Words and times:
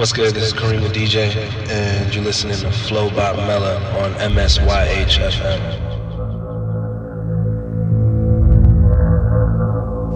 What's 0.00 0.14
good? 0.14 0.34
This 0.34 0.44
is 0.44 0.54
Kareem 0.54 0.80
the 0.80 0.88
DJ, 0.88 1.36
and 1.68 2.14
you're 2.14 2.24
listening 2.24 2.56
to 2.60 2.70
Flow 2.70 3.10
Bob 3.10 3.36
Mella 3.36 3.76
on 4.02 4.14
MSYHFM. 4.14 5.60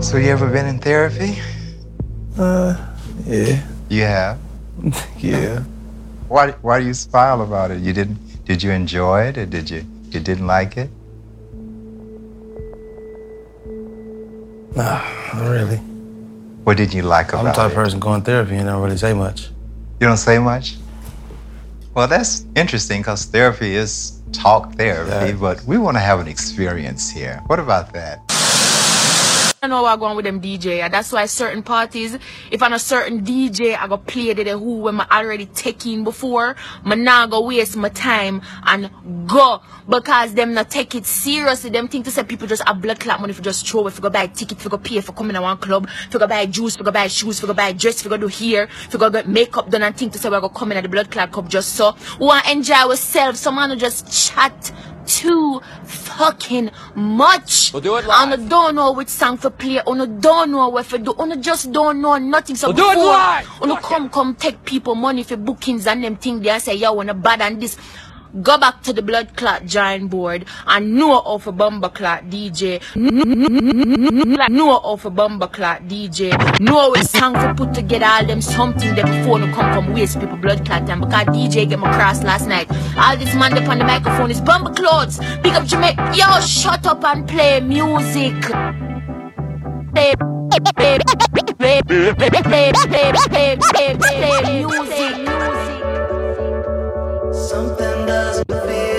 So 0.03 0.17
you 0.17 0.31
ever 0.31 0.49
been 0.49 0.65
in 0.65 0.79
therapy? 0.79 1.39
Uh, 2.39 2.75
yeah. 3.27 3.63
You 3.91 4.03
have. 4.05 4.39
yeah. 5.19 5.61
Why? 6.29 6.53
Why 6.63 6.81
do 6.81 6.87
you 6.87 6.95
smile 6.95 7.43
about 7.43 7.71
it? 7.71 7.81
You 7.83 7.93
didn't? 7.93 8.47
Did 8.47 8.63
you 8.63 8.71
enjoy 8.71 9.25
it, 9.25 9.37
or 9.37 9.45
did 9.45 9.69
you? 9.69 9.85
You 10.09 10.21
didn't 10.21 10.47
like 10.47 10.79
it? 10.79 10.89
Nah, 14.75 15.05
not 15.35 15.51
really. 15.51 15.77
What 16.65 16.79
did 16.79 16.95
you 16.95 17.03
like 17.03 17.35
about 17.35 17.41
it? 17.41 17.41
I'm 17.41 17.45
the 17.45 17.53
type 17.53 17.67
it? 17.67 17.73
of 17.73 17.85
person 17.85 18.01
going 18.01 18.23
therapy 18.23 18.55
and 18.55 18.65
don't 18.65 18.83
really 18.83 18.97
say 18.97 19.13
much. 19.13 19.51
You 20.01 20.07
don't 20.09 20.17
say 20.17 20.39
much? 20.39 20.77
Well, 21.95 22.09
that's 22.09 22.45
interesting 22.57 23.01
because 23.01 23.25
therapy 23.27 23.77
is 23.77 24.21
talk 24.33 24.73
therapy, 24.75 25.31
Yeah. 25.31 25.37
but 25.41 25.63
we 25.65 25.79
want 25.79 25.97
to 25.97 26.01
have 26.01 26.19
an 26.19 26.27
experience 26.27 27.09
here. 27.11 27.41
What 27.47 27.61
about 27.61 27.93
that? 27.93 28.19
I 29.65 29.67
know 29.67 29.87
I'm 29.87 29.99
going 29.99 30.15
with 30.15 30.27
them 30.27 30.43
DJ. 30.43 30.91
That's 30.91 31.11
why 31.11 31.25
certain 31.25 31.63
parties, 31.63 32.19
if 32.51 32.63
I'm 32.63 32.75
a 32.75 32.79
certain 32.79 33.25
DJ, 33.25 33.75
I 33.79 33.89
go 33.89 33.97
play 33.97 34.35
the 34.35 34.59
who 34.59 34.81
when 34.81 35.01
I 35.01 35.07
already 35.23 35.47
taking 35.47 36.05
before, 36.05 36.55
I 36.85 36.95
not 36.95 37.31
go 37.31 37.41
waste 37.47 37.75
my 37.75 37.89
time 37.89 38.43
and 38.65 38.91
go 39.27 39.63
because 39.89 40.35
them 40.35 40.53
not 40.53 40.69
take 40.69 40.95
it 40.95 41.07
seriously. 41.07 41.71
Them 41.71 41.89
think 41.89 42.05
to 42.05 42.11
say 42.11 42.25
people 42.25 42.47
just 42.47 42.63
have 42.67 42.83
blood 42.83 43.01
clot 43.01 43.23
money 43.23 43.33
for 43.33 43.41
just 43.41 43.67
throw 43.67 43.87
if 43.87 43.97
you 43.97 44.03
go 44.03 44.11
buy 44.11 44.27
ticket, 44.27 44.59
if 44.59 44.65
you 44.65 44.71
go 44.71 44.77
pay 44.77 45.01
for 45.01 45.13
coming 45.13 45.33
to 45.35 45.41
one 45.41 45.57
club, 45.57 45.89
if 46.09 46.13
you 46.13 46.21
go 46.21 46.27
buy 46.27 46.45
juice, 46.45 46.75
if 46.75 46.81
you 46.81 46.85
go 46.85 46.93
buy 46.93 47.07
shoes, 47.07 47.39
if 47.39 47.43
you 47.43 47.47
go 47.47 47.55
buy 47.55 47.73
dress, 47.73 48.01
if 48.01 48.05
you 48.05 48.11
go 48.11 48.19
do 48.19 48.29
hair, 48.29 48.65
if 48.65 48.93
you 48.93 48.99
go 48.99 49.09
get 49.09 49.27
makeup 49.27 49.71
done 49.71 49.83
and 49.83 49.97
think 49.97 50.13
to 50.13 50.19
say 50.19 50.29
we're 50.29 50.41
gonna 50.41 50.53
come 50.53 50.73
in 50.73 50.77
at 50.77 50.83
the 50.83 50.91
blood 50.91 51.11
club 51.11 51.49
just 51.49 51.75
so. 51.75 51.97
We 52.21 52.27
want 52.27 52.45
to 52.45 52.53
enjoy 52.53 52.75
ourselves. 52.75 53.41
Someone 53.41 53.71
who 53.71 53.77
just 53.77 54.13
chat 54.13 54.73
too 55.07 55.61
fucking 55.85 56.71
much. 56.95 57.73
We'll 57.73 57.83
do 57.83 57.97
it 57.97 58.07
And 58.09 58.31
live. 58.31 58.41
I 58.41 58.49
don't 58.49 58.75
know 58.75 58.93
which 58.93 59.09
song 59.09 59.39
to 59.39 59.51
play. 59.51 59.81
And 59.87 60.03
I 60.03 60.07
don't 60.07 60.51
know 60.51 60.69
what 60.69 60.87
to 60.91 60.99
do. 60.99 61.15
And 61.19 61.33
I 61.33 61.37
just 61.37 61.73
don't 61.73 62.01
know 62.01 62.17
nothing. 62.19 62.57
So 62.57 62.69
We'll 62.69 62.77
do 62.77 62.91
it 62.91 62.95
before, 62.95 63.07
live. 63.13 63.49
And 63.63 63.79
come, 63.83 64.11
come 64.11 64.35
take 64.35 64.65
people 64.65 64.95
money 64.95 65.23
for 65.23 65.37
bookings 65.37 65.87
and 65.87 66.03
them 66.05 66.17
thing. 66.17 66.41
They 66.41 66.59
say, 66.59 66.75
yo, 66.75 66.93
wanna 66.93 67.15
bad 67.15 67.41
and 67.41 67.61
this. 67.61 67.77
Go 68.43 68.59
back 68.59 68.83
to 68.83 68.93
the 68.93 69.01
blood 69.01 69.37
clot 69.37 69.65
giant 69.65 70.11
board 70.11 70.45
and 70.67 70.97
know 70.97 71.21
of 71.21 71.47
a 71.47 71.53
bomber 71.53 71.89
clot 71.89 72.25
DJ. 72.25 72.83
Know 74.51 74.81
of 74.83 75.05
a 75.05 75.11
bomber 75.11 75.47
clot 75.47 75.83
DJ. 75.83 76.59
Know 76.59 76.91
which 76.91 77.05
song 77.05 77.35
to 77.35 77.55
put 77.55 77.73
together 77.73 78.07
all 78.07 78.27
them 78.27 78.43
something 78.43 78.93
there 78.97 79.07
before 79.07 79.39
no 79.39 79.47
come 79.55 79.73
come 79.73 79.93
waste 79.95 80.19
people 80.19 80.37
blood 80.37 80.67
clot 80.67 80.85
time 80.85 81.03
because 81.03 81.27
DJ 81.27 81.69
get 81.69 81.79
my 81.79 81.93
cross 81.93 82.25
last 82.25 82.49
night. 82.49 82.67
All 82.99 83.17
this 83.17 83.37
man 83.37 83.57
up 83.57 83.69
on 83.69 83.79
the 83.79 83.85
microphone 83.85 84.33
is 84.33 84.41
bomber 84.41 84.75
clothes. 84.75 85.21
Big 85.41 85.53
up 85.53 85.65
Jamaica. 85.65 86.13
Yo, 86.17 86.41
shut 86.41 86.85
up 86.87 87.05
and 87.05 87.29
play 87.29 87.61
music. 87.61 88.35
Play, 89.95 90.13
play, 90.17 90.59
play, 90.75 90.99
play, 90.99 90.99
play, 91.55 91.83
play, 91.83 92.33
play, 92.43 92.73
play, 92.73 93.53
play 93.97 94.65
music. 94.65 95.19
music. 95.19 95.74
Something 97.45 98.07
doesn't 98.07 98.49
feel 98.49 98.94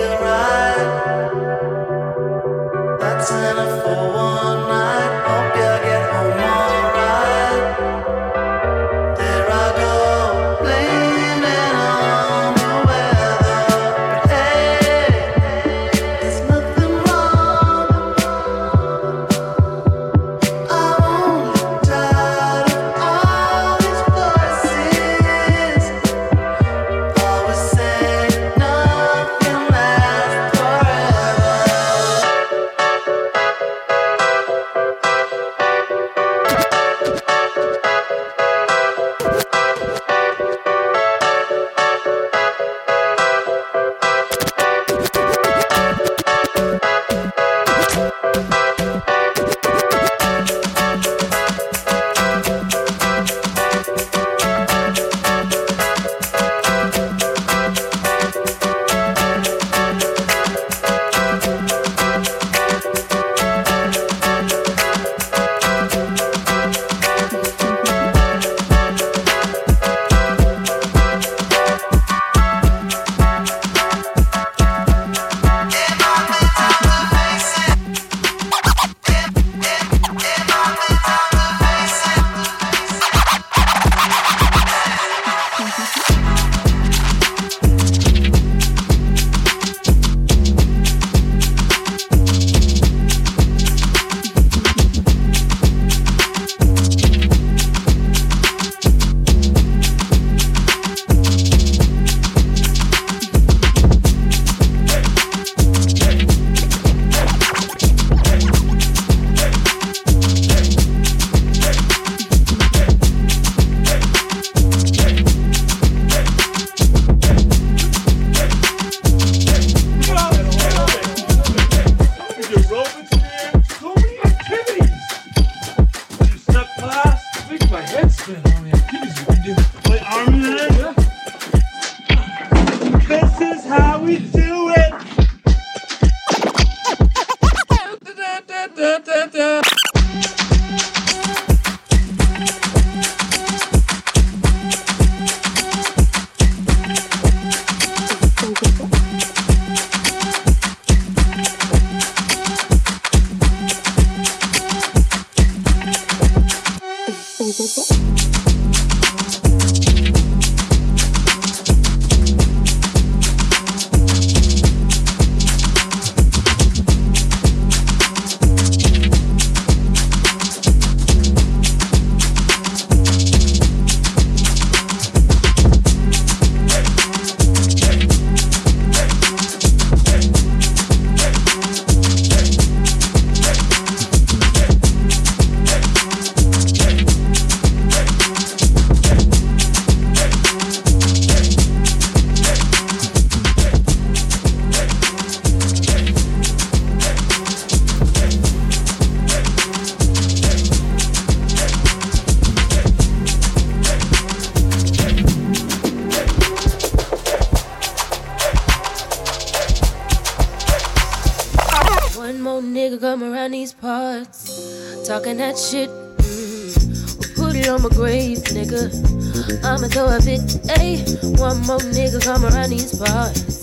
these 222.77 222.97
parts. 222.97 223.59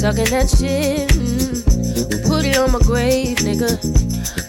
Talking 0.00 0.24
that 0.26 0.48
shit. 0.50 1.08
Mm. 1.10 2.28
Put 2.28 2.44
it 2.44 2.56
on 2.58 2.72
my 2.72 2.78
grave, 2.80 3.38
nigga. 3.38 3.70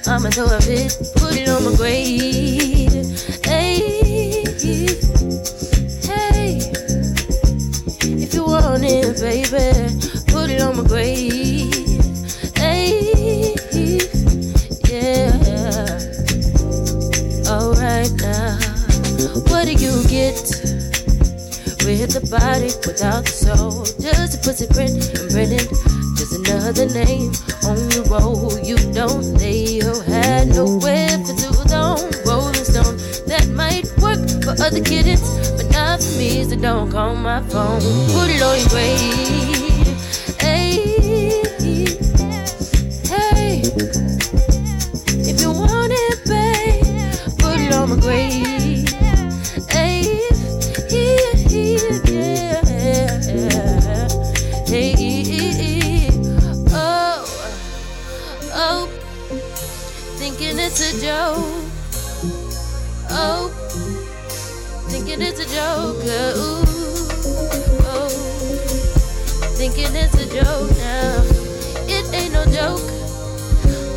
I'ma 0.07 0.29
throw 0.29 0.45
a 0.45 0.59
fit. 0.61 0.91
Put 1.15 1.35
it 1.37 1.47
on 1.49 1.63
my 1.63 1.75
grave. 1.75 2.91
Hey, 3.45 4.43
hey. 6.09 6.59
If 8.23 8.33
you 8.33 8.43
want 8.43 8.83
it, 8.83 9.19
baby, 9.19 9.67
put 10.31 10.49
it 10.49 10.61
on 10.61 10.77
my 10.77 10.83
grave. 10.87 11.73
Hey, 12.57 13.55
yeah. 14.89 15.31
Alright 17.47 18.11
now, 18.21 18.57
what 19.47 19.65
do 19.65 19.73
you 19.73 20.03
get 20.07 20.62
with 22.03 22.21
the 22.21 22.37
body 22.37 22.67
without 22.85 23.23
the 23.23 23.31
soul? 23.31 23.85
Just 23.99 24.35
a 24.35 24.39
pussy 24.43 24.67
print 24.67 24.99
and 25.15 25.31
printed. 25.31 25.69
Just 26.17 26.35
another 26.35 26.87
name 26.91 27.31
on 27.63 27.79
the 27.95 28.03
road. 28.11 28.65
You 28.65 28.75
don't 28.91 29.39
lay 29.39 29.79
your 29.79 30.03
head 30.03 30.49
nowhere 30.49 31.15
for 31.23 31.35
too 31.39 31.55
long. 31.71 32.03
Rolling 32.25 32.65
stone 32.67 32.97
that 33.27 33.47
might 33.55 33.87
work 34.03 34.19
for 34.43 34.51
other 34.61 34.83
kittens, 34.83 35.23
but 35.55 35.71
not 35.71 36.03
for 36.03 36.17
me. 36.19 36.43
So 36.43 36.55
don't 36.57 36.91
call 36.91 37.15
my 37.15 37.41
phone. 37.47 37.79
Put 38.11 38.29
it 38.29 38.41
on 38.41 38.59
your 38.59 38.69
grave. 38.69 39.62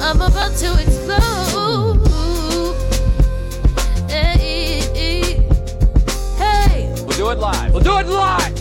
I'm 0.08 0.20
about 0.20 0.54
to 0.58 0.72
explode. 0.80 2.06
Hey, 4.08 5.42
hey. 6.36 6.94
We'll 7.04 7.16
do 7.16 7.30
it 7.30 7.38
live. 7.40 7.72
We'll 7.74 7.82
do 7.82 7.98
it 7.98 8.06
live. 8.06 8.55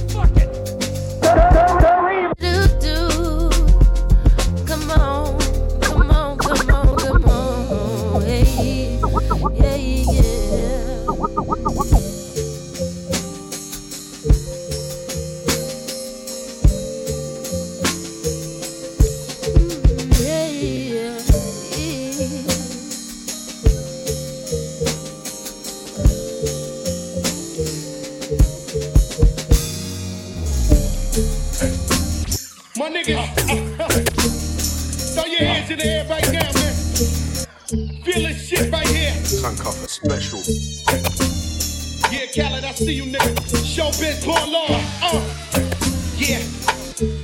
Throw 33.05 33.13
your 35.25 35.41
hands 35.41 35.69
in 35.69 35.77
the 35.77 35.85
air 35.85 36.07
right 36.09 36.25
now, 36.33 36.51
man. 36.53 36.73
Feel 38.03 38.23
this 38.23 38.47
shit 38.47 38.71
right 38.71 38.87
here. 38.87 39.11
Handcuff 39.43 39.75
special. 39.87 40.39
Yeah, 42.11 42.25
Khaled, 42.33 42.63
I 42.63 42.71
see 42.71 42.93
you, 42.93 43.03
nigga. 43.03 43.35
Showbiz, 43.61 44.25
born 44.25 44.51
law. 44.51 44.65
Uh, 45.03 45.21
yeah. 46.17 46.41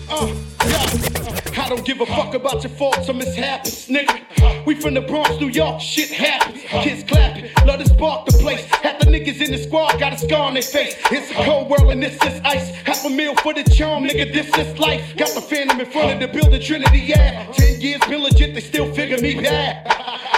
Uh, 0.07 0.31
yeah. 0.67 1.63
I 1.63 1.67
don't 1.67 1.83
give 1.83 1.99
a 2.01 2.05
fuck 2.05 2.35
about 2.35 2.61
your 2.63 2.73
faults 2.73 3.09
or 3.09 3.13
mishaps, 3.13 3.87
nigga. 3.87 4.21
We 4.65 4.75
from 4.75 4.93
the 4.93 5.01
Bronx, 5.01 5.39
New 5.39 5.49
York, 5.49 5.81
shit 5.81 6.11
happens. 6.11 6.61
Kids 6.83 7.03
clapping, 7.03 7.49
love 7.65 7.79
to 7.79 7.87
spark 7.87 8.27
the 8.27 8.33
place. 8.33 8.63
Half 8.65 8.99
the 8.99 9.05
niggas 9.07 9.41
in 9.41 9.51
the 9.51 9.57
squad 9.57 9.97
scar 10.31 10.47
on 10.47 10.53
their 10.53 10.63
face. 10.63 10.95
It's 11.11 11.29
a 11.31 11.33
cold 11.33 11.69
world 11.69 11.91
and 11.91 12.01
this 12.01 12.15
is 12.15 12.41
ice. 12.45 12.69
Half 12.85 13.05
a 13.05 13.09
meal 13.09 13.35
for 13.35 13.53
the 13.53 13.63
charm, 13.63 14.05
nigga, 14.05 14.31
this 14.31 14.47
is 14.57 14.79
life. 14.79 15.15
Got 15.17 15.35
the 15.35 15.41
phantom 15.41 15.79
in 15.79 15.85
front 15.85 16.11
of 16.13 16.19
the 16.19 16.27
building, 16.27 16.61
Trinity, 16.61 16.99
yeah. 16.99 17.51
Ten 17.51 17.81
years 17.81 18.01
been 18.07 18.21
legit, 18.23 18.53
they 18.53 18.61
still 18.61 18.93
figure 18.93 19.17
me 19.17 19.35
bad. 19.35 19.85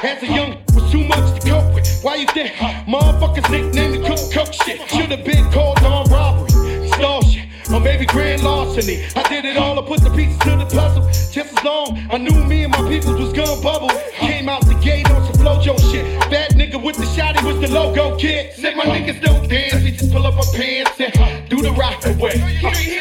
As 0.04 0.24
a 0.24 0.28
young, 0.28 0.58
was 0.74 0.92
too 0.92 1.04
much 1.04 1.40
to 1.40 1.50
cope 1.50 1.76
with. 1.76 1.88
Why 2.02 2.16
you 2.16 2.28
think 2.28 2.54
motherfuckers 2.88 3.50
nicknamed 3.52 4.02
me 4.02 4.08
cook 4.08 4.20
cook 4.34 4.54
shit? 4.54 4.82
Should've 4.90 5.24
been 5.24 5.52
called 5.52 5.80
on 5.84 6.10
robbery, 6.10 6.90
shit, 6.90 7.46
or 7.72 7.80
maybe 7.80 8.06
grand 8.06 8.44
larceny. 8.44 9.06
I 9.16 9.24
did 9.30 9.46
it 9.46 9.58
all, 9.58 9.78
I 9.80 9.88
put 9.88 10.02
the 10.02 10.10
pieces 10.10 10.38
to 10.40 10.52
the 10.58 10.66
puzzle. 10.66 11.04
Just 11.32 11.58
as 11.58 11.64
long, 11.64 12.00
I 12.12 12.18
knew 12.18 12.44
me 12.46 12.64
and 12.64 12.72
my 12.72 12.88
peoples 12.90 13.20
was 13.20 13.34
gonna 13.34 13.62
bubble. 13.62 13.90
Came 14.14 14.50
out 14.50 14.66
the 14.66 14.76
gate 14.76 15.10
on 15.12 15.24
some 15.26 15.42
flojo 15.42 15.80
shit. 15.92 16.06
That 16.30 16.52
nigga 16.52 16.82
with 16.82 16.98
the 16.98 17.06
shotty 17.06 17.44
was 17.44 17.60
the 17.60 17.74
logo 17.74 18.16
kid. 18.18 18.54
Said 18.54 18.76
my 18.76 18.86
niggas 18.86 19.22
don't 19.22 19.50
dance, 19.50 19.74
just 19.74 19.83
pull 20.14 20.28
up 20.28 20.38
our 20.38 20.54
pants 20.54 20.92
and 21.00 21.50
do 21.50 21.62
the 21.64 21.72
rock 21.72 22.06
away. 22.06 22.38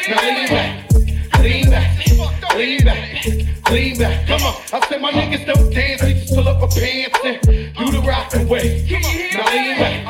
Now 0.09 0.21
lean 0.25 0.47
back, 0.49 0.91
lean 1.39 1.69
back, 1.69 2.07
lean 2.55 2.83
back, 2.83 3.25
lean 3.69 3.97
back. 3.99 4.27
Come 4.27 4.41
on, 4.41 4.55
I 4.73 4.87
said 4.89 4.99
my 4.99 5.11
niggas 5.11 5.45
don't 5.45 5.71
dance, 5.71 6.01
we 6.01 6.13
just 6.13 6.33
pull 6.33 6.47
up 6.47 6.61
our 6.63 6.67
pants 6.69 7.19
and 7.23 7.39
do 7.77 7.91
the 7.91 8.01
rock 8.01 8.33
away. 8.33 8.87
Now 8.89 9.45
lean 9.45 9.77
back, 9.77 10.02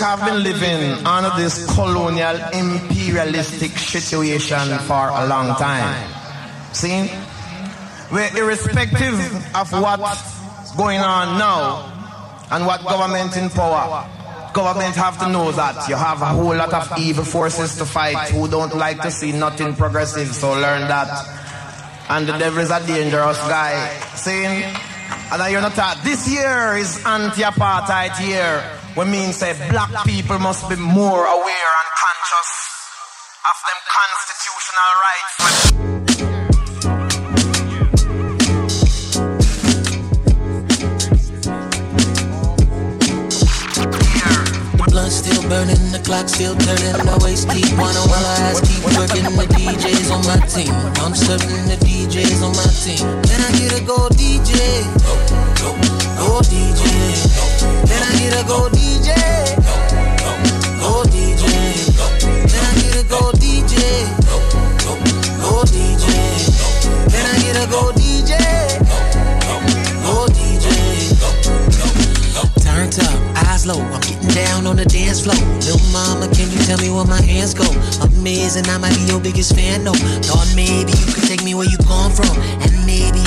have 0.00 0.24
been 0.24 0.42
living 0.42 1.06
under 1.06 1.30
this 1.36 1.72
colonial 1.74 2.36
imperialistic 2.52 3.72
situation 3.72 4.78
for 4.80 5.08
a 5.08 5.26
long 5.26 5.54
time. 5.56 6.08
See? 6.72 7.10
We're 8.12 8.36
irrespective 8.36 9.14
of 9.54 9.70
what's 9.72 10.74
going 10.76 11.00
on 11.00 11.38
now 11.38 11.92
and 12.50 12.66
what 12.66 12.82
government 12.82 13.36
in 13.36 13.50
power. 13.50 14.08
Government 14.52 14.96
have 14.96 15.16
to 15.20 15.28
know 15.28 15.52
that 15.52 15.88
you 15.88 15.94
have 15.94 16.20
a 16.22 16.26
whole 16.26 16.56
lot 16.56 16.72
of 16.72 16.98
evil 16.98 17.24
forces 17.24 17.76
to 17.76 17.84
fight 17.84 18.30
who 18.30 18.48
don't 18.48 18.74
like 18.76 19.00
to 19.02 19.10
see 19.10 19.30
nothing 19.30 19.76
progressive, 19.76 20.34
so 20.34 20.50
learn 20.52 20.88
that. 20.88 21.08
And 22.08 22.26
the 22.26 22.36
devil 22.36 22.58
is 22.58 22.70
a 22.70 22.84
dangerous 22.84 23.38
guy. 23.46 23.88
See? 24.16 24.44
And 24.44 25.40
I 25.40 25.50
hear 25.50 25.60
not 25.60 25.76
that. 25.76 26.02
This 26.02 26.28
year 26.28 26.76
is 26.76 27.00
anti-apartheid 27.06 28.26
year. 28.26 28.79
We 28.96 29.04
mean 29.04 29.32
say 29.32 29.54
black 29.70 30.04
people 30.04 30.38
must 30.40 30.68
be 30.68 30.76
more 30.76 31.24
aware 31.24 31.72
and 31.80 31.90
conscious 31.94 32.50
of 33.46 33.56
them 33.66 33.78
constitutional 33.86 34.92
rights. 35.06 35.80
Still 45.10 45.42
burning, 45.50 45.90
the 45.90 45.98
clock 46.04 46.28
still 46.28 46.54
turning. 46.54 46.94
The 47.04 47.18
waist 47.24 47.50
keep 47.50 47.66
wanna 47.76 47.98
while 48.06 48.24
I 48.24 48.46
ass 48.46 48.60
keep 48.62 48.78
working. 48.94 49.26
The 49.26 49.46
DJs 49.58 50.08
on 50.14 50.22
my 50.22 50.38
team. 50.46 50.70
I'm 51.02 51.14
serving 51.18 51.66
the 51.66 51.76
DJs 51.82 52.40
on 52.46 52.54
my 52.54 52.70
team. 52.78 53.02
Can 53.26 53.42
I 53.42 53.50
get 53.58 53.74
a 53.74 53.84
gold 53.84 54.12
DJ? 54.14 54.54
Get 58.30 58.44
a 58.44 58.46
gold 58.46 58.70
DJ? 58.70 59.10
Gold 60.78 61.08
DJ. 61.10 61.42
Can 62.46 62.62
I 62.62 62.74
get 62.78 62.94
a 62.94 63.04
gold 63.08 63.34
DJ? 63.42 64.06
Gold 65.42 65.66
DJ. 65.66 66.06
Can 67.10 67.26
I 67.26 67.34
get 67.42 67.56
a 67.58 67.66
gold 67.68 67.94
DJ? 67.96 68.38
Gold 70.06 70.30
DJ. 70.30 70.70
Turned 72.62 73.00
up, 73.00 73.48
eyes 73.48 73.66
low, 73.66 73.80
I'm 73.80 74.00
getting 74.00 74.28
down 74.28 74.64
on 74.68 74.76
the 74.76 74.84
dance 74.84 75.22
floor. 75.24 75.34
Little 75.56 75.80
mama, 75.90 76.28
can 76.32 76.48
you 76.52 76.58
tell 76.66 76.78
me 76.78 76.88
where 76.88 77.06
my 77.06 77.20
hands 77.20 77.52
go? 77.52 77.66
Amazing, 78.14 78.68
I 78.68 78.78
might 78.78 78.94
be 78.94 79.10
your 79.10 79.18
biggest 79.18 79.56
fan, 79.56 79.82
no. 79.82 79.92
Thought 80.22 80.52
maybe 80.54 80.92
you 80.92 81.12
could 81.12 81.26
take 81.26 81.42
me 81.42 81.54
where 81.56 81.66
you 81.68 81.78
come 81.78 82.12
from, 82.12 82.38
and 82.62 82.79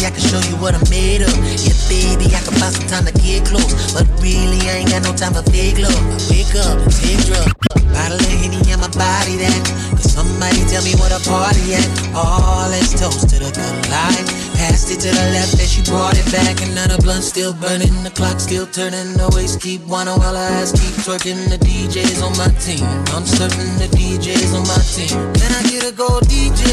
maybe 0.04 0.12
I 0.12 0.16
could 0.16 0.28
show 0.30 0.42
you 0.50 0.56
what 0.60 0.76
I'm 0.76 0.84
made 0.90 1.22
of. 1.22 1.32
Yeah, 1.64 1.76
baby, 1.88 2.28
I 2.36 2.42
can 2.44 2.54
find 2.60 2.74
some 2.76 2.88
time 2.88 3.06
to 3.06 3.14
get 3.24 3.46
close, 3.46 3.94
but 3.94 4.08
really 4.20 4.60
I 4.68 4.84
ain't 4.84 4.92
got 4.92 5.04
no 5.04 5.14
time 5.16 5.34
for 5.34 5.44
fake 5.52 5.80
love. 5.80 5.96
I 5.96 6.18
wake 6.28 6.56
up 6.60 6.80
take 6.92 7.24
drugs. 7.24 7.54
Bottle 7.94 8.20
of 8.20 8.36
Henny 8.42 8.58
on 8.74 8.82
my 8.82 8.90
body 8.98 9.38
that 9.38 9.54
Cause 9.94 10.12
somebody 10.12 10.66
tell 10.66 10.84
me 10.84 10.98
what 10.98 11.14
a 11.14 11.22
party 11.30 11.78
at? 11.78 11.88
Oh, 12.18 12.68
let's 12.72 12.92
toast 13.00 13.30
to 13.30 13.40
the 13.40 13.52
good 13.54 13.78
life. 13.88 14.28
Passed 14.58 14.92
it 14.92 15.00
to 15.06 15.10
the 15.14 15.26
left 15.32 15.56
and 15.62 15.70
she 15.70 15.82
brought 15.84 16.18
it 16.18 16.26
back. 16.32 16.58
The 16.58 17.00
blunt 17.02 17.24
still 17.24 17.54
burning, 17.54 18.04
the 18.04 18.12
clock 18.12 18.40
still 18.40 18.68
turning. 18.68 19.14
The 19.14 19.32
waist 19.36 19.62
keep 19.62 19.82
wanna 19.88 20.18
while 20.18 20.36
her 20.36 20.50
ass 20.60 20.72
keep 20.74 20.94
twerking. 21.06 21.48
The 21.50 21.58
DJs 21.58 22.22
on 22.22 22.36
my 22.36 22.52
team. 22.60 22.84
I'm 23.16 23.26
serving 23.26 23.78
the 23.80 23.88
DJs 23.96 24.52
on 24.52 24.68
my 24.68 24.82
team. 24.84 25.16
Can 25.38 25.52
I 25.54 25.64
get 25.70 25.88
a 25.88 25.94
gold 25.96 26.24
DJ? 26.28 26.68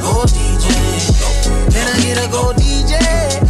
Gold 0.00 0.30
DJ 0.30 1.65
Can 1.70 1.86
I 1.88 2.00
get 2.02 2.26
a 2.26 2.30
gold 2.30 2.56
DJ? 2.56 3.45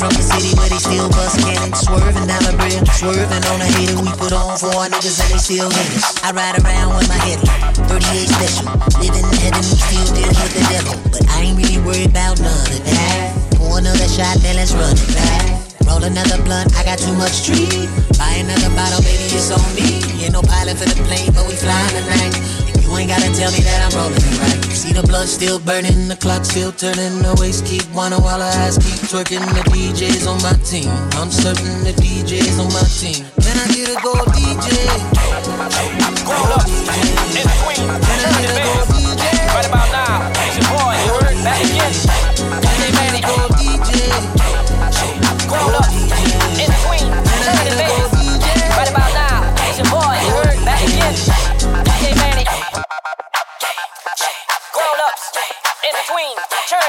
From 0.00 0.16
the 0.16 0.24
city 0.24 0.56
where 0.56 0.72
they 0.72 0.80
still 0.80 1.12
bust 1.12 1.36
cannons, 1.44 1.76
swerving 1.84 2.24
down 2.24 2.40
the 2.48 2.56
bridge, 2.56 2.88
swerving 2.96 3.44
on 3.52 3.60
a 3.60 3.68
hater 3.68 4.00
we 4.00 4.08
put 4.16 4.32
on 4.32 4.56
for 4.56 4.72
our 4.72 4.88
niggas 4.88 5.20
and 5.20 5.28
they 5.28 5.36
still 5.36 5.68
hate 5.68 5.92
us. 5.92 6.16
I 6.24 6.32
ride 6.32 6.56
around 6.56 6.96
with 6.96 7.04
my 7.04 7.20
head, 7.20 7.36
38 7.84 8.00
special, 8.32 8.72
living 8.96 9.28
in 9.28 9.36
heaven, 9.44 9.60
we 9.60 9.76
still 9.76 10.08
dealing 10.16 10.40
with 10.40 10.54
the 10.56 10.64
devil, 10.72 10.96
but 11.12 11.20
I 11.28 11.52
ain't 11.52 11.60
really 11.60 11.76
worried 11.84 12.08
about 12.08 12.40
none 12.40 12.72
of 12.72 12.80
that. 12.80 13.36
Pour 13.60 13.76
another 13.76 14.08
shot, 14.08 14.40
then 14.40 14.56
let's 14.56 14.72
run 14.72 14.96
it 14.96 15.12
back. 15.12 15.68
Roll 15.84 16.00
another 16.00 16.40
blunt, 16.48 16.72
I 16.80 16.84
got 16.88 16.96
too 16.96 17.12
much 17.20 17.44
street. 17.44 17.84
Buy 18.16 18.40
another 18.40 18.72
bottle, 18.72 19.04
baby, 19.04 19.28
it's 19.36 19.52
on 19.52 19.60
me. 19.76 20.00
Ain't 20.24 20.32
no 20.32 20.40
pilot 20.40 20.80
for 20.80 20.88
the 20.88 20.96
plane, 21.04 21.28
but 21.36 21.44
we 21.44 21.52
flying 21.60 21.92
tonight. 21.92 22.69
You 22.90 22.96
ain't 22.98 23.08
gotta 23.08 23.30
tell 23.38 23.52
me 23.52 23.62
that 23.62 23.86
I'm 23.86 23.94
rolling 23.94 24.18
it 24.18 24.38
right. 24.42 24.64
See 24.74 24.92
the 24.92 25.06
blood 25.06 25.28
still 25.28 25.60
burning, 25.60 26.08
the 26.08 26.16
clock 26.16 26.44
still 26.44 26.72
turning, 26.72 27.22
the 27.22 27.38
waist 27.38 27.64
keep 27.64 27.86
wanna 27.94 28.18
while 28.18 28.40
her 28.40 28.50
ass 28.66 28.82
keep 28.82 28.98
twerking. 29.06 29.46
The 29.54 29.62
DJs 29.70 30.26
on 30.26 30.42
my 30.42 30.58
team, 30.66 30.90
I'm 31.14 31.30
serving 31.30 31.86
the 31.86 31.94
DJs 32.02 32.58
on 32.58 32.72
my 32.74 32.82
team. 32.98 33.22
Can 33.46 33.56
I 33.62 33.66
get 33.70 33.94
a 33.94 33.96
gold 34.02 34.26
DJ? 34.34 34.50
DJ. 34.58 35.70
Can 36.26 36.69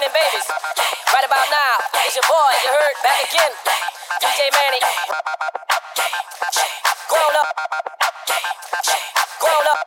churning 0.01 0.13
babies. 0.13 0.48
Right 1.13 1.25
about 1.25 1.46
now, 1.51 1.77
it's 2.05 2.15
your 2.15 2.24
boy, 2.25 2.51
you 2.65 2.72
heard 2.74 2.98
back 3.03 3.22
again. 3.29 3.51
DJ 4.22 4.50
Manny. 4.51 4.79
Grown 7.10 7.36
up. 7.36 7.48
Grown 9.39 9.67
up. 9.67 9.79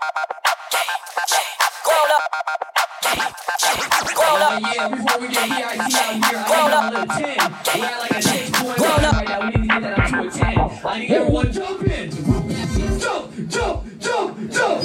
Grown 1.85 2.11
up. 2.15 2.23
Grown 4.15 4.43
up. 4.43 4.61
Yeah, 4.63 4.89
before 4.89 5.21
we 5.21 5.29
get 5.29 5.51
here, 5.51 5.67
I 5.67 5.89
see 5.89 5.99
out 5.99 6.15
here, 6.31 6.45
Grown 6.47 6.71
I 6.71 6.79
up. 6.79 6.93
got 6.93 7.19
10. 7.19 7.81
We're 7.81 7.87
at 7.87 7.99
like 8.01 8.11
a 8.11 8.15
6.9 8.15 8.77
Grown 8.77 9.05
up. 9.05 9.15
right 9.15 9.29
now. 9.29 9.41
We 9.41 9.47
need 9.47 9.63
to 9.63 9.67
get 9.67 9.83
that 9.83 9.99
up 9.99 10.07
to 10.11 10.19
a 10.21 10.31
10. 10.31 10.87
I 10.87 10.99
need 10.99 11.11
everyone 11.11 11.53
jump 11.53 11.83
in. 11.83 12.11
Jump, 13.01 13.49
jump, 13.49 14.01
jump, 14.01 14.53
jump. 14.53 14.85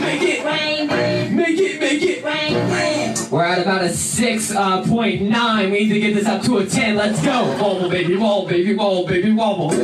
Make 0.00 0.22
it 0.22 0.44
rain. 0.44 1.36
Make 1.36 1.58
it, 1.58 1.80
make 1.80 2.02
it 2.02 2.24
rain. 2.24 3.07
We're 3.30 3.44
at 3.44 3.60
about 3.60 3.82
a 3.82 3.88
6.9. 3.88 4.56
Uh, 4.56 5.70
we 5.70 5.70
need 5.70 5.92
to 5.92 6.00
get 6.00 6.14
this 6.14 6.26
up 6.26 6.40
to 6.44 6.58
a 6.58 6.66
10. 6.66 6.96
Let's 6.96 7.22
go. 7.22 7.42
Wobble, 7.60 7.90
baby, 7.90 8.16
wobble, 8.16 8.48
baby, 8.48 8.74
wobble, 8.74 9.06
baby, 9.06 9.32
wobble. 9.32 9.68
We 9.68 9.76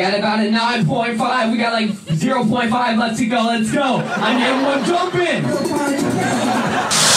at 0.00 0.18
about 0.18 0.40
a 0.40 0.50
9.5. 0.50 1.52
We 1.52 1.58
got 1.58 1.72
like 1.72 1.90
0.5 1.90 2.98
left 2.98 3.18
to 3.18 3.26
go. 3.26 3.42
Let's 3.44 3.70
go. 3.72 3.98
I 3.98 4.34
need 4.34 4.44
everyone 4.44 4.84
jump 4.84 5.14
in. 5.14 5.44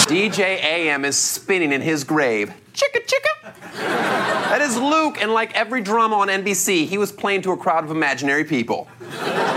DJ 0.05 0.63
AM 0.63 1.03
is 1.03 1.17
spinning 1.17 1.71
in 1.71 1.81
his 1.81 2.03
grave. 2.03 2.53
Chicka 2.73 3.03
chicka. 3.07 3.55
That 3.79 4.61
is 4.61 4.77
Luke, 4.77 5.19
and 5.19 5.33
like 5.33 5.55
every 5.55 5.81
drama 5.81 6.17
on 6.17 6.27
NBC, 6.27 6.85
he 6.85 6.99
was 6.99 7.11
playing 7.11 7.41
to 7.43 7.51
a 7.51 7.57
crowd 7.57 7.83
of 7.83 7.89
imaginary 7.89 8.43
people. 8.43 8.87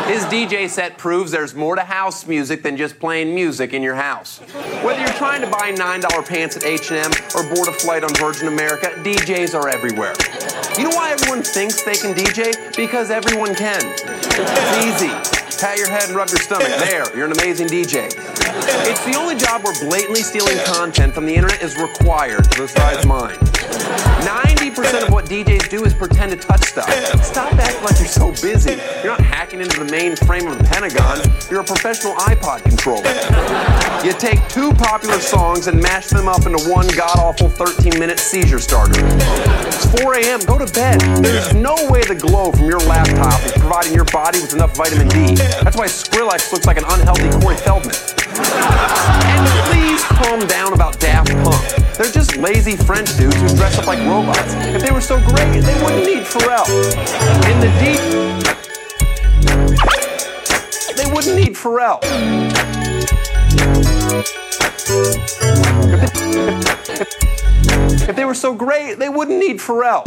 His 0.09 0.25
DJ 0.25 0.71
set 0.71 0.97
proves 0.97 1.31
there's 1.31 1.55
more 1.55 1.77
to 1.77 1.83
house 1.83 2.27
music 2.27 2.63
than 2.63 2.79
just 2.79 2.99
playing 2.99 3.35
music 3.35 3.75
in 3.75 3.83
your 3.83 3.95
house. 3.95 4.39
Whether 4.83 5.01
you're 5.01 5.19
trying 5.19 5.43
to 5.43 5.47
buy 5.47 5.71
$9 5.71 6.27
pants 6.27 6.57
at 6.57 6.65
H&M 6.65 7.11
or 7.37 7.55
board 7.55 7.69
a 7.69 7.73
flight 7.73 8.03
on 8.03 8.15
Virgin 8.15 8.49
America, 8.49 8.87
DJs 9.05 9.55
are 9.55 9.69
everywhere. 9.69 10.15
You 10.79 10.85
know 10.85 10.97
why 10.97 11.11
everyone 11.11 11.43
thinks 11.43 11.83
they 11.83 11.93
can 11.93 12.15
DJ? 12.15 12.75
Because 12.75 13.11
everyone 13.11 13.55
can. 13.55 13.83
It's 13.85 14.87
easy. 14.87 15.11
Pat 15.61 15.77
your 15.77 15.91
head 15.91 16.05
and 16.05 16.17
rub 16.17 16.31
your 16.31 16.39
stomach. 16.39 16.69
There, 16.69 17.15
you're 17.15 17.27
an 17.27 17.33
amazing 17.33 17.67
DJ. 17.67 18.07
It's 18.89 19.05
the 19.05 19.15
only 19.15 19.37
job 19.37 19.63
where 19.63 19.75
blatantly 19.79 20.23
stealing 20.23 20.57
content 20.65 21.13
from 21.13 21.27
the 21.27 21.35
internet 21.35 21.63
is 21.63 21.77
required, 21.77 22.49
besides 22.57 23.05
mine. 23.05 23.37
90% 24.25 25.07
of 25.07 25.13
what 25.13 25.27
DJs 25.27 25.69
do 25.69 25.85
is 25.85 25.95
pretend 25.95 26.33
to 26.33 26.39
touch 26.39 26.65
stuff. 26.65 26.89
Stop 27.25 27.53
acting 27.55 27.83
like 27.83 27.99
you're 27.99 28.07
so 28.07 28.31
busy. 28.31 28.81
You're 29.03 29.17
not 29.17 29.21
hacking 29.21 29.61
into 29.61 29.83
the 29.83 29.91
mainframe 29.91 30.51
of 30.51 30.59
the 30.59 30.65
Pentagon. 30.65 31.19
You're 31.51 31.61
a 31.61 31.65
professional 31.65 32.15
iPod 32.15 32.63
controller. 32.63 33.09
You 34.05 34.13
take 34.13 34.47
two 34.49 34.73
popular 34.75 35.19
songs 35.21 35.67
and 35.67 35.83
mash 35.83 36.09
them 36.09 36.29
up 36.29 36.47
into 36.47 36.59
one 36.71 36.87
god 36.97 37.19
awful 37.19 37.49
13 37.49 37.99
minute 37.99 38.19
seizure 38.19 38.59
starter. 38.59 39.01
It's 39.67 39.87
4 40.01 40.15
a.m., 40.15 40.41
go 40.41 40.59
to 40.59 40.73
bed. 40.73 41.01
There's 41.23 41.55
no 41.55 41.75
way 41.89 42.03
the 42.03 42.15
glow 42.15 42.53
from 42.53 42.67
your 42.67 42.81
laptop 42.81 43.45
is 43.45 43.53
providing 43.53 43.95
your 43.95 44.05
body 44.07 44.41
with 44.41 44.55
enough 44.55 44.77
vitamin 44.77 45.09
D. 45.09 45.35
That's 45.35 45.77
why 45.77 45.87
Skrillex 45.87 46.53
looks 46.53 46.67
like 46.67 46.79
an 46.79 46.85
unhealthy 46.85 47.31
Corey 47.41 47.57
Feldman 47.57 47.95
calm 50.09 50.47
down 50.47 50.73
about 50.73 50.99
Daft 50.99 51.31
Punk. 51.45 51.63
They're 51.97 52.11
just 52.11 52.37
lazy 52.37 52.77
French 52.77 53.17
dudes 53.17 53.37
who 53.37 53.49
dress 53.57 53.79
up 53.79 53.87
like 53.87 53.99
robots. 54.01 54.55
If 54.55 54.83
they 54.83 54.91
were 54.91 55.01
so 55.01 55.19
great, 55.19 55.61
they 55.61 55.83
wouldn't 55.83 56.05
need 56.07 56.25
Pharrell. 56.25 56.67
In 57.51 57.61
the 57.61 57.71
deep, 57.83 58.01
they 60.97 61.07
wouldn't 61.13 61.37
need 61.37 61.55
Pharrell. 61.55 61.99
If 68.09 68.17
they 68.17 68.25
were 68.25 68.35
so 68.35 68.55
great, 68.55 68.99
they 68.99 69.09
wouldn't 69.09 69.39
need 69.39 69.59
Pharrell. 69.59 70.05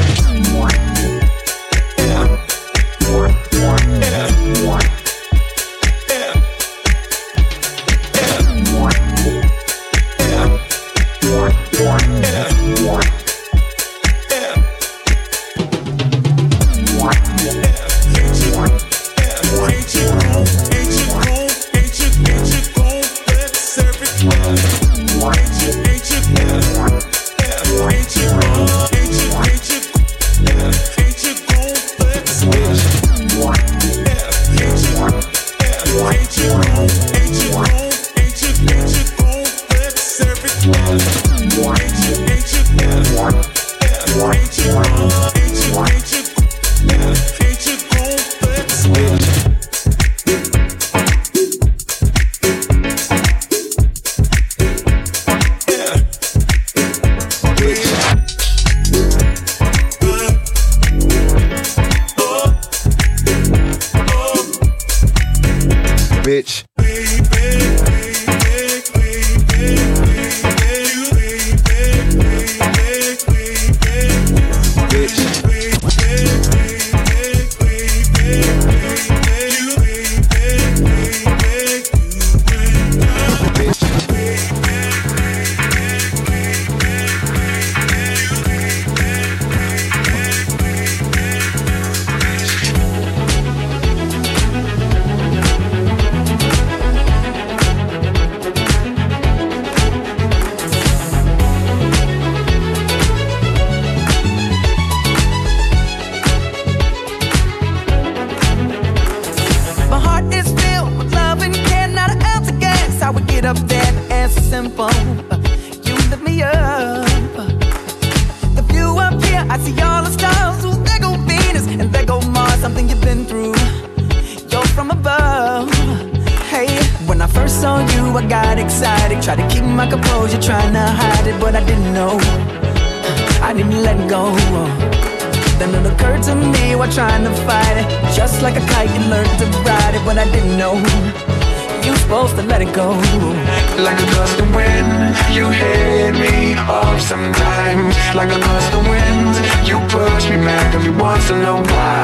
No 151.32 151.38
know 151.42 151.62
why. 151.64 152.01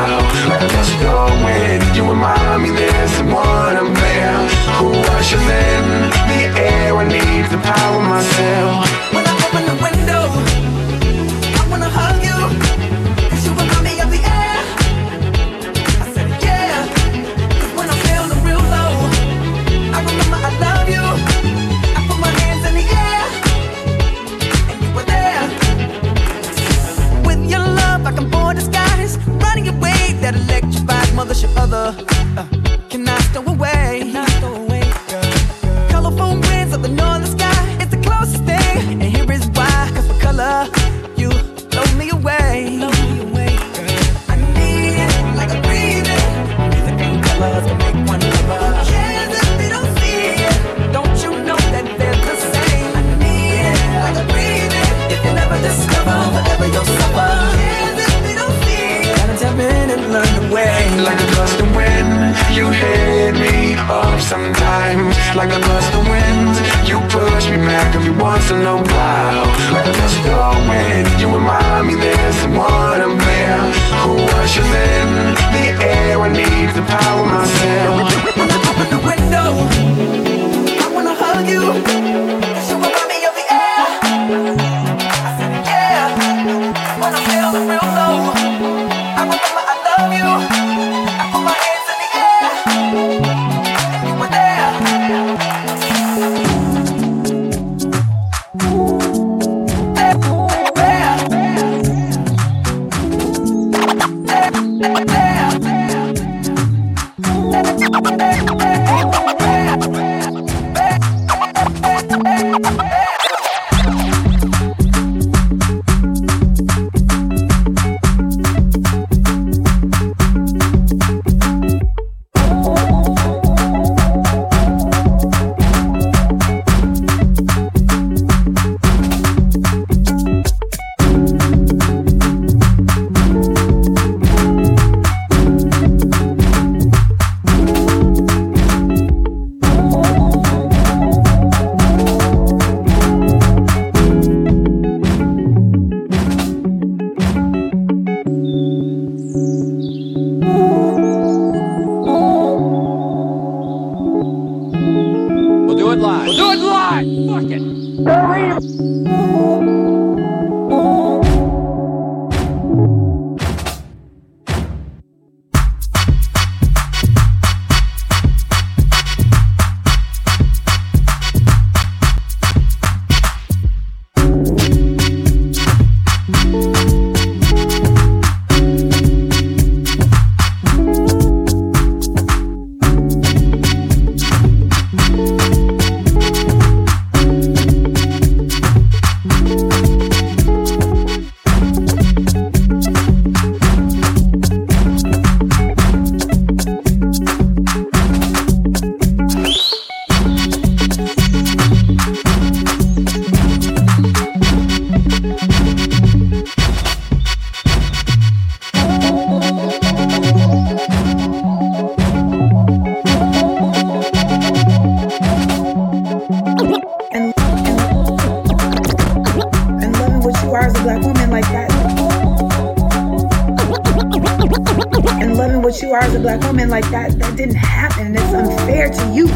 What 225.77 225.83
you 225.83 225.93
are 225.93 226.01
as 226.01 226.15
a 226.15 226.19
black 226.19 226.41
woman 226.41 226.69
like 226.69 226.89
that 226.89 227.19
that 227.19 227.37
didn't 227.37 227.53
happen. 227.53 228.15
It's 228.15 228.33
unfair 228.33 228.89
to 228.89 229.13
you. 229.13 229.27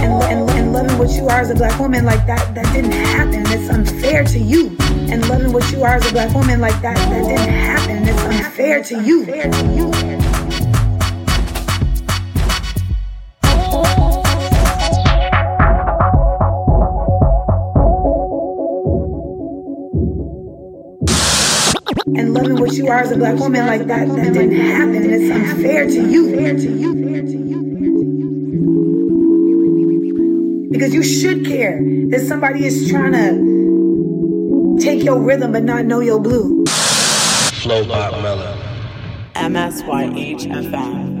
And, 0.00 0.22
and, 0.24 0.50
and 0.50 0.72
loving 0.72 0.96
what 0.96 1.10
you 1.10 1.28
are 1.28 1.40
as 1.40 1.50
a 1.50 1.54
black 1.54 1.78
woman 1.78 2.06
like 2.06 2.26
that 2.26 2.54
that 2.54 2.72
didn't 2.72 2.92
happen. 2.92 3.42
It's 3.48 3.68
unfair 3.68 4.24
to 4.24 4.38
you. 4.38 4.74
And 5.10 5.28
loving 5.28 5.52
what 5.52 5.70
you 5.70 5.82
are 5.82 5.96
as 5.96 6.08
a 6.08 6.12
black 6.12 6.34
woman 6.34 6.62
like 6.62 6.80
that 6.80 6.96
that 6.96 7.28
didn't 7.28 7.52
happen. 7.52 8.08
It's 8.08 8.22
unfair 8.22 8.82
to 8.84 9.02
you. 9.02 9.26
Fair 9.26 9.50
to 9.50 9.66
you. 9.74 10.11
What 22.62 22.74
you 22.74 22.86
are 22.86 23.00
as 23.00 23.10
a 23.10 23.16
black 23.16 23.36
woman 23.38 23.66
like 23.66 23.88
that 23.88 24.06
that 24.06 24.32
didn't 24.32 24.52
happen. 24.52 25.10
It's 25.10 25.28
unfair 25.30 25.84
to 25.84 26.08
you. 26.08 26.36
Fair 26.36 26.54
to 26.54 26.70
you. 26.70 26.94
Fair 27.02 27.22
to 27.22 27.32
you. 27.32 27.62
Because 30.70 30.94
you 30.94 31.02
should 31.02 31.44
care 31.44 31.80
that 32.10 32.20
somebody 32.20 32.64
is 32.64 32.88
trying 32.88 33.14
to 33.14 34.78
take 34.80 35.02
your 35.02 35.18
rhythm 35.20 35.50
but 35.50 35.64
not 35.64 35.86
know 35.86 35.98
your 35.98 36.20
blue. 36.20 36.64
Flow 36.66 37.84
Bob 37.84 38.22
Miller. 38.22 38.56
MSYHFM. 39.34 41.11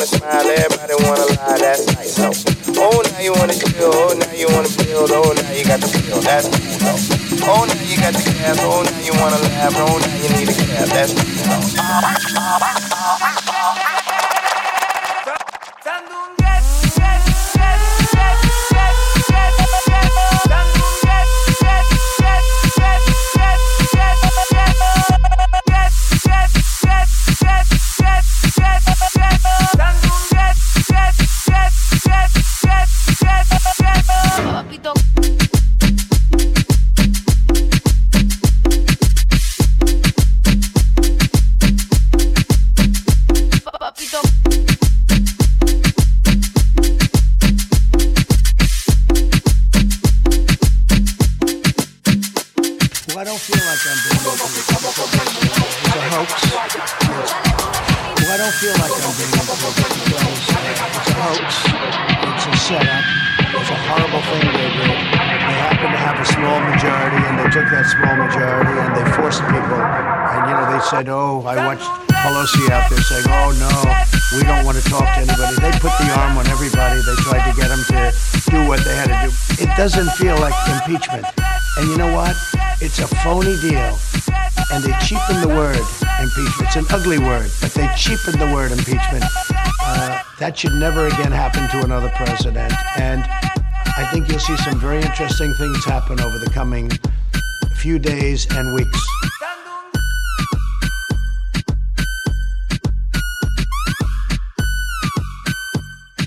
Wanna 0.00 0.16
smile, 0.16 0.48
everybody 0.48 0.94
wanna 1.04 1.26
lie, 1.36 1.58
that's 1.58 1.86
nice 1.94 2.16
though. 2.16 2.32
Oh 2.80 3.02
now 3.04 3.20
you 3.20 3.32
wanna 3.34 3.52
chill, 3.52 3.92
oh 3.92 4.16
now 4.16 4.32
you 4.32 4.46
wanna 4.48 4.68
build, 4.78 5.10
oh 5.12 5.32
now 5.36 5.52
you 5.52 5.64
got 5.64 5.80
the 5.80 5.88
feel, 5.88 6.20
that's 6.22 6.48
cool 6.48 6.78
though. 6.80 7.52
Oh 7.52 7.64
now 7.68 7.82
you 7.84 7.96
got 7.98 8.14
the 8.14 8.22
gas, 8.32 8.58
oh 8.62 8.82
now 8.82 8.98
you 9.04 9.12
wanna 9.20 9.36
laugh, 9.36 9.74
oh 9.76 9.98
now 9.98 10.16
you 10.16 10.28
need 10.38 10.48
a 10.48 10.52
cab, 10.54 10.88
that's 10.88 11.12
cool 11.12 12.80
though. 12.80 12.89
Should 90.60 90.74
never 90.74 91.06
again 91.06 91.32
happen 91.32 91.66
to 91.70 91.82
another 91.82 92.10
president. 92.10 92.74
And 92.98 93.24
I 93.96 94.06
think 94.12 94.28
you'll 94.28 94.38
see 94.38 94.58
some 94.58 94.78
very 94.78 95.00
interesting 95.00 95.54
things 95.54 95.82
happen 95.86 96.20
over 96.20 96.38
the 96.38 96.50
coming 96.50 96.90
few 97.76 97.98
days 97.98 98.46
and 98.50 98.74
weeks. 98.74 99.06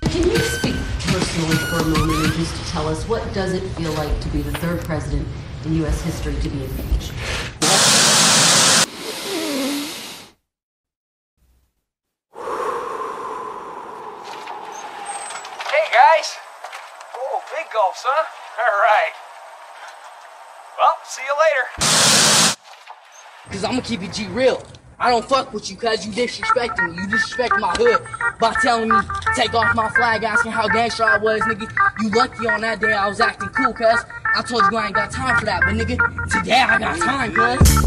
Can 0.02 0.32
you 0.32 0.38
speak 0.40 0.76
personally 1.06 1.58
for 1.70 1.76
a 1.76 1.86
moment 1.86 2.26
and 2.26 2.34
just 2.34 2.56
tell 2.72 2.88
us 2.88 3.08
what 3.08 3.22
does 3.36 3.54
it 3.54 3.62
feel 3.74 3.94
like 3.94 4.20
to 4.22 4.30
be 4.30 4.42
the 4.42 4.54
third 4.54 4.84
president 4.84 5.28
in 5.66 5.76
U.S. 5.76 6.02
history 6.02 6.34
to 6.42 6.50
be 6.50 6.64
impeached? 6.64 7.12
Hey 15.70 15.90
guys! 15.92 16.34
Oh, 17.16 17.42
big 17.54 17.66
gulps, 17.74 18.04
huh? 18.06 18.26
Alright. 18.58 19.14
Well, 20.80 20.96
see 21.04 21.22
you 21.22 21.36
later. 21.38 21.66
Cause 23.52 23.64
I'ma 23.64 23.82
keep 23.98 24.28
it 24.28 24.30
real. 24.30 24.62
I 25.00 25.10
don't 25.12 25.28
fuck 25.28 25.54
with 25.54 25.70
you 25.70 25.76
cause 25.76 26.06
you 26.06 26.12
disrespecting 26.14 26.96
me. 26.96 27.02
You 27.02 27.08
disrespect 27.10 27.54
my 27.60 27.74
hood 27.78 28.02
by 28.40 28.54
telling 28.62 28.90
me 28.90 28.96
take 29.36 29.54
off 29.54 29.76
my 29.76 29.90
flag, 29.90 30.24
asking 30.24 30.52
how 30.52 30.68
gangster 30.68 31.04
I 31.04 31.18
was, 31.18 31.42
nigga. 31.42 31.70
You 32.02 32.10
lucky 32.10 32.48
on 32.48 32.62
that 32.62 32.80
day 32.80 32.94
I 32.94 33.08
was 33.08 33.20
acting 33.20 33.50
cool, 33.50 33.74
cuz 33.74 34.04
I 34.36 34.42
told 34.42 34.64
you 34.72 34.78
I 34.78 34.88
ain't 34.88 34.96
got 34.96 35.12
time 35.12 35.38
for 35.40 35.46
that, 35.46 35.62
but 35.62 35.74
nigga, 35.76 35.98
today 36.32 36.62
I 36.62 36.80
got 36.80 36.98
time, 37.00 37.34
cuz. 37.34 37.83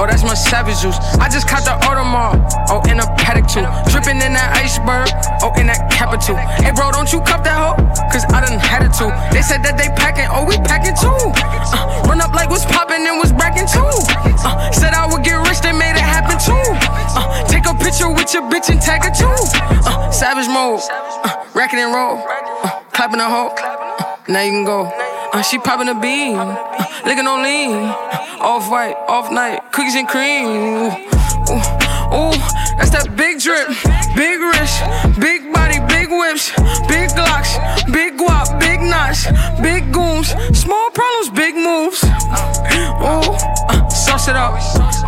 Oh, 0.00 0.08
that's 0.08 0.24
my 0.24 0.32
savage 0.32 0.80
juice. 0.80 0.96
I 1.20 1.28
just 1.28 1.44
caught 1.44 1.68
the 1.68 1.76
Audemars. 1.84 2.40
Oh, 2.72 2.80
in 2.88 2.96
a 2.96 3.06
paddock 3.20 3.44
too. 3.44 3.68
Dripping 3.92 4.16
in 4.24 4.32
that 4.32 4.56
iceberg. 4.56 5.12
Oh, 5.44 5.52
in 5.60 5.68
that 5.68 5.92
capital. 5.92 6.40
Hey, 6.64 6.72
bro, 6.72 6.88
don't 6.88 7.12
you 7.12 7.20
cup 7.20 7.44
that 7.44 7.52
hoe? 7.52 7.76
Cause 8.08 8.24
I 8.32 8.40
done 8.40 8.56
had 8.56 8.80
it 8.80 8.96
too. 8.96 9.12
They 9.28 9.44
said 9.44 9.60
that 9.60 9.76
they 9.76 9.92
packing. 10.00 10.24
Oh, 10.32 10.48
we 10.48 10.56
packing 10.64 10.96
too. 10.96 11.12
Uh, 11.12 12.08
run 12.08 12.24
up 12.24 12.32
like 12.32 12.48
what's 12.48 12.64
popping 12.64 13.04
and 13.04 13.20
was 13.20 13.28
bracking 13.28 13.68
too. 13.68 13.92
Uh, 14.40 14.72
said 14.72 14.96
I 14.96 15.04
would 15.04 15.20
get 15.20 15.36
rich, 15.44 15.60
they 15.60 15.76
made 15.76 16.00
it 16.00 16.08
happen 16.08 16.40
too. 16.40 16.56
Uh, 17.12 17.44
take 17.44 17.68
a 17.68 17.76
picture 17.76 18.08
with 18.08 18.32
your 18.32 18.48
bitch 18.48 18.72
and 18.72 18.80
tag 18.80 19.04
her 19.04 19.12
too. 19.12 19.28
Uh, 19.84 20.08
savage 20.08 20.48
mode. 20.48 20.80
Uh, 21.28 21.44
racking 21.52 21.76
and 21.76 21.92
roll. 21.92 22.24
Uh, 22.64 22.80
clapping 22.96 23.20
a 23.20 23.28
hoe. 23.28 23.52
Uh, 23.52 24.16
now 24.32 24.40
you 24.40 24.64
can 24.64 24.64
go. 24.64 24.88
Uh, 25.32 25.42
she 25.42 25.58
popping 25.58 25.88
a 25.88 25.94
bean, 25.94 26.34
uh, 26.34 26.56
licking 27.06 27.26
on 27.26 27.44
lean, 27.44 27.86
off 28.40 28.70
white, 28.70 28.96
off 29.06 29.30
night, 29.30 29.60
cookies 29.72 29.94
and 29.94 30.08
cream. 30.08 30.46
Ooh, 30.46 30.88
ooh, 31.52 31.60
ooh, 32.16 32.36
that's 32.80 32.90
that 32.90 33.12
big 33.16 33.38
drip, 33.40 33.68
big 34.16 34.40
wrist, 34.40 34.80
big 35.20 35.52
body, 35.52 35.76
big 35.92 36.08
whips, 36.08 36.48
big 36.88 37.12
glocks, 37.12 37.52
big 37.92 38.16
guap, 38.16 38.48
big 38.58 38.80
knots, 38.80 39.28
big 39.60 39.92
gooms, 39.92 40.32
small 40.56 40.90
problems, 40.90 41.28
big 41.36 41.54
moves. 41.54 42.00
Ooh, 43.04 43.36
uh, 43.68 43.88
sauce 43.92 44.28
it 44.28 44.36
up. 44.36 44.56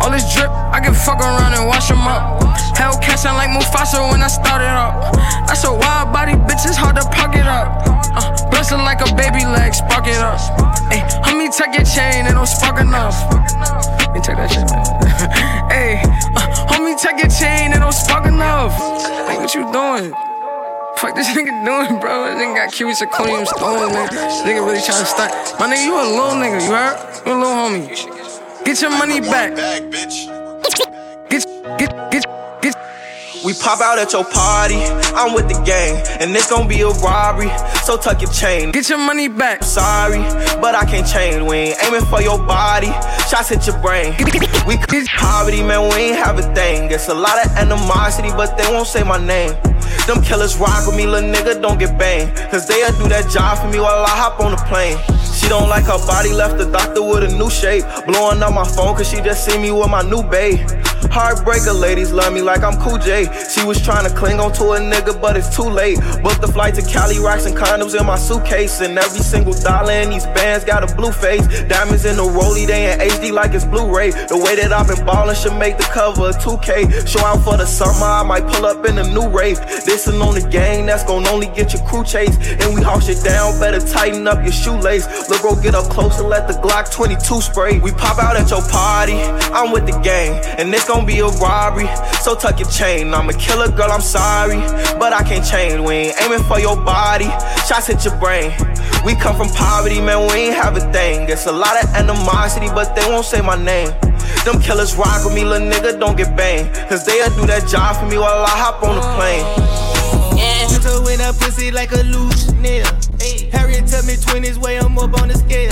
All 0.01 0.11
this 0.11 0.29
drip, 0.33 0.49
I 0.49 0.79
can 0.79 0.93
fuck 0.93 1.19
around 1.19 1.53
and 1.57 1.67
wash 1.67 1.89
them 1.89 2.05
up. 2.05 2.41
Hellcat 2.77 3.17
sound 3.17 3.37
like 3.37 3.49
Mufasa 3.49 3.97
when 4.11 4.21
I 4.21 4.27
started 4.27 4.69
up. 4.69 5.13
That's 5.49 5.63
a 5.65 5.73
wild 5.73 6.13
body, 6.13 6.33
bitch, 6.33 6.65
it's 6.69 6.77
hard 6.77 6.95
to 6.97 7.05
pocket 7.09 7.49
up. 7.49 7.81
Uh, 8.13 8.52
Bustin' 8.63 8.79
like 8.85 9.01
a 9.01 9.13
baby 9.15 9.43
leg, 9.43 9.73
spark 9.73 10.07
it 10.07 10.15
up. 10.23 10.39
Hey, 10.87 11.03
homie, 11.27 11.51
take 11.51 11.75
your 11.75 11.83
chain, 11.83 12.25
it 12.25 12.31
don't 12.31 12.47
spark 12.47 12.79
enough. 12.79 13.11
Let 13.99 14.13
me 14.13 14.21
take 14.21 14.37
that 14.39 14.47
shit, 14.47 14.63
man. 14.71 14.87
Hey, 15.67 15.99
uh, 15.99 16.71
homie, 16.71 16.95
take 16.97 17.19
your 17.19 17.27
chain, 17.27 17.73
it 17.73 17.79
don't 17.79 17.91
spark 17.91 18.25
enough. 18.25 18.71
Hey, 19.27 19.35
what 19.35 19.53
you 19.53 19.67
doing? 19.73 20.15
Fuck 20.95 21.13
this 21.13 21.27
nigga 21.35 21.51
doing, 21.67 21.99
bro? 21.99 22.23
This 22.23 22.39
nigga 22.39 22.55
got 22.55 22.71
cubic 22.71 22.95
zirconium 22.95 23.45
stones, 23.45 23.91
man. 23.91 24.07
This 24.09 24.41
nigga 24.47 24.63
really 24.65 24.79
trying 24.79 25.03
to 25.03 25.11
stunt. 25.11 25.33
My 25.59 25.67
nigga, 25.67 25.83
you 25.83 25.99
a 25.99 26.07
little 26.07 26.39
nigga, 26.39 26.63
you 26.63 26.71
heard? 26.71 26.95
You 27.27 27.33
a 27.33 27.43
little 27.43 27.59
homie. 27.59 28.63
Get 28.63 28.79
your 28.79 28.91
money 28.91 29.19
back. 29.19 29.57
Get, 31.27 31.43
get, 31.77 31.91
get, 32.11 32.25
get. 32.61 32.75
We 33.43 33.53
pop 33.55 33.81
out 33.81 33.99
at 33.99 34.13
your 34.13 34.23
party, 34.23 34.79
I'm 35.15 35.33
with 35.33 35.47
the 35.47 35.61
gang, 35.63 36.01
and 36.19 36.35
it's 36.35 36.49
gonna 36.49 36.67
be 36.67 36.81
a 36.81 36.89
robbery. 36.89 37.49
So 37.83 37.97
tuck 37.97 38.21
your 38.21 38.31
chain. 38.31 38.71
Get 38.71 38.89
your 38.89 38.99
money 38.99 39.27
back. 39.27 39.61
I'm 39.61 39.67
Sorry, 39.67 40.21
but 40.61 40.75
I 40.75 40.85
can't 40.85 41.07
change. 41.07 41.41
We 41.47 41.55
ain't 41.57 41.83
aiming 41.83 42.05
for 42.05 42.21
your 42.21 42.37
body. 42.37 42.91
Shots 43.29 43.49
hit 43.49 43.67
your 43.67 43.79
brain. 43.79 44.15
We 44.65 44.77
poverty, 45.33 45.63
man, 45.63 45.89
we 45.89 46.13
ain't 46.13 46.17
have 46.17 46.37
a 46.37 46.45
thing. 46.53 46.91
It's 46.91 47.09
a 47.09 47.13
lot 47.13 47.43
of 47.43 47.51
animosity, 47.57 48.29
but 48.29 48.57
they 48.57 48.67
won't 48.71 48.87
say 48.87 49.03
my 49.03 49.17
name. 49.17 49.51
Them 50.07 50.21
killers 50.21 50.57
rock 50.57 50.85
with 50.87 50.95
me, 50.95 51.05
little 51.05 51.29
nigga, 51.29 51.61
don't 51.61 51.79
get 51.79 51.97
banged. 51.97 52.35
Cause 52.51 52.67
they'll 52.67 52.91
do 53.01 53.09
that 53.09 53.29
job 53.29 53.57
for 53.57 53.67
me 53.67 53.79
while 53.79 54.03
I 54.03 54.09
hop 54.09 54.39
on 54.39 54.51
the 54.51 54.61
plane. 54.69 54.97
She 55.33 55.49
don't 55.49 55.69
like 55.69 55.85
her 55.85 55.99
body, 56.05 56.31
left 56.31 56.57
the 56.57 56.69
doctor 56.71 57.01
with 57.01 57.23
a 57.23 57.35
new 57.35 57.49
shape. 57.49 57.83
Blowing 58.05 58.41
up 58.43 58.53
my 58.53 58.63
phone 58.63 58.95
cause 58.95 59.09
she 59.09 59.17
just 59.17 59.43
see 59.43 59.57
me 59.57 59.71
with 59.71 59.89
my 59.89 60.01
new 60.01 60.23
babe. 60.23 60.59
Heartbreaker 61.11 61.77
ladies 61.77 62.11
love 62.11 62.33
me 62.33 62.41
like 62.41 62.63
I'm 62.63 62.79
Cool 62.79 62.97
J. 62.97 63.27
She 63.49 63.63
was 63.65 63.81
trying 63.81 64.07
to 64.09 64.15
cling 64.15 64.39
on 64.39 64.53
to 64.53 64.63
a 64.73 64.79
nigga, 64.79 65.02
but 65.11 65.35
it's 65.35 65.55
too 65.55 65.67
late. 65.67 65.97
Booked 66.21 66.41
the 66.41 66.47
flight 66.47 66.75
to 66.75 66.81
Cali, 66.81 67.19
rocks 67.19 67.45
and 67.45 67.55
condoms 67.57 67.99
in 67.99 68.05
my 68.05 68.15
suitcase. 68.15 68.79
And 68.81 68.97
every 68.97 69.19
single 69.21 69.53
dollar 69.53 69.93
in 69.93 70.11
these 70.11 70.25
bands 70.27 70.63
got 70.63 70.85
a 70.85 70.95
blue 70.95 71.11
face. 71.11 71.45
Diamonds 71.67 72.05
in 72.05 72.15
the 72.17 72.23
rollie, 72.23 72.67
they 72.67 72.93
in 72.93 72.99
HD 72.99 73.31
like 73.31 73.53
it's 73.53 73.65
Blu-ray. 73.65 74.11
The 74.11 74.37
way 74.37 74.55
that 74.55 74.71
I've 74.71 74.87
been 74.87 75.03
ballin' 75.05 75.35
should 75.35 75.57
make 75.57 75.77
the 75.77 75.89
cover 75.89 76.29
of 76.29 76.37
2K. 76.37 77.07
Show 77.07 77.25
out 77.25 77.43
for 77.43 77.57
the 77.57 77.65
summer, 77.65 78.05
I 78.05 78.23
might 78.23 78.45
pull 78.47 78.65
up 78.65 78.85
in 78.85 78.99
a 78.99 79.07
new 79.09 79.27
rave. 79.27 79.59
This 79.85 80.03
Listen 80.05 80.21
on 80.21 80.35
the 80.35 80.45
gang, 80.49 80.85
that's 80.85 81.05
gon' 81.05 81.25
only 81.27 81.47
get 81.47 81.71
your 81.71 81.81
crew 81.87 82.03
chased. 82.03 82.37
And 82.59 82.75
we 82.75 82.81
hawk 82.81 83.03
shit 83.03 83.23
down, 83.23 83.57
better 83.57 83.79
tighten 83.79 84.27
up 84.27 84.43
your 84.43 84.51
shoelace. 84.51 85.07
Look, 85.29 85.39
bro, 85.39 85.55
get 85.55 85.75
up 85.75 85.85
close 85.85 86.19
and 86.19 86.27
let 86.27 86.45
the 86.45 86.55
Glock 86.55 86.91
22 86.91 87.39
spray. 87.39 87.79
We 87.79 87.91
pop 87.91 88.19
out 88.19 88.35
at 88.35 88.49
your 88.49 88.61
party, 88.67 89.15
I'm 89.55 89.71
with 89.71 89.85
the 89.85 89.97
gang, 89.99 90.43
and 90.59 90.73
it's 90.73 90.85
gon' 90.85 91.05
be 91.05 91.19
a 91.19 91.27
robbery. 91.27 91.87
So 92.19 92.35
tuck 92.35 92.59
your 92.59 92.69
chain, 92.69 93.13
I'm 93.13 93.29
a 93.29 93.33
killer 93.33 93.71
girl, 93.71 93.91
I'm 93.91 94.01
sorry, 94.01 94.59
but 94.99 95.13
I 95.13 95.23
can't 95.23 95.45
change. 95.45 95.79
We 95.79 95.93
ain't 95.93 96.21
aiming 96.21 96.43
for 96.43 96.59
your 96.59 96.75
body, 96.75 97.29
shots 97.67 97.87
hit 97.87 98.05
your 98.05 98.17
brain. 98.17 98.51
We 99.05 99.15
come 99.15 99.35
from 99.35 99.49
poverty, 99.49 99.99
man, 99.99 100.27
we 100.31 100.49
ain't 100.49 100.55
have 100.55 100.77
a 100.77 100.91
thing. 100.91 101.29
It's 101.29 101.45
a 101.45 101.51
lot 101.51 101.81
of 101.83 101.89
animosity, 101.93 102.67
but 102.67 102.95
they 102.95 103.05
won't 103.09 103.25
say 103.25 103.41
my 103.41 103.55
name. 103.55 103.89
Them 104.45 104.61
killers 104.61 104.95
rock 104.95 105.25
with 105.25 105.33
me, 105.33 105.43
little 105.45 105.67
nigga, 105.67 105.99
don't 105.99 106.17
get 106.17 106.35
banged. 106.35 106.73
Cause 106.89 107.05
they'll 107.05 107.29
do 107.35 107.45
that 107.47 107.67
job 107.67 107.97
for 107.97 108.05
me 108.05 108.17
while 108.17 108.43
I 108.43 108.49
hop 108.49 108.83
on 108.83 108.95
the 108.95 109.01
plane. 109.15 109.45
Yeah. 110.37 110.67
Put 110.67 110.83
her 110.83 111.11
in 111.11 111.19
her 111.19 111.33
pussy 111.33 111.71
like 111.71 111.91
a 111.91 112.03
loose 112.03 112.51
nail. 112.53 112.87
Harriet 113.51 113.87
tell 113.87 114.03
me 114.03 114.15
20s 114.15 114.57
way 114.57 114.77
I'm 114.77 114.97
up 114.97 115.19
on 115.21 115.29
the 115.29 115.35
scale. 115.35 115.71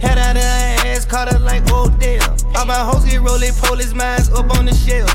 Head 0.00 0.18
out 0.18 0.36
of 0.36 0.42
her 0.42 0.86
ass, 0.86 1.04
caught 1.04 1.32
her 1.32 1.38
like 1.38 1.62
Odell. 1.72 2.36
All 2.56 2.66
my 2.66 2.78
hoes 2.78 3.04
get 3.04 3.20
rolling, 3.20 3.52
police 3.54 3.92
minds 3.92 4.30
up 4.30 4.50
on 4.56 4.66
the 4.66 4.74
shelf. 4.74 5.10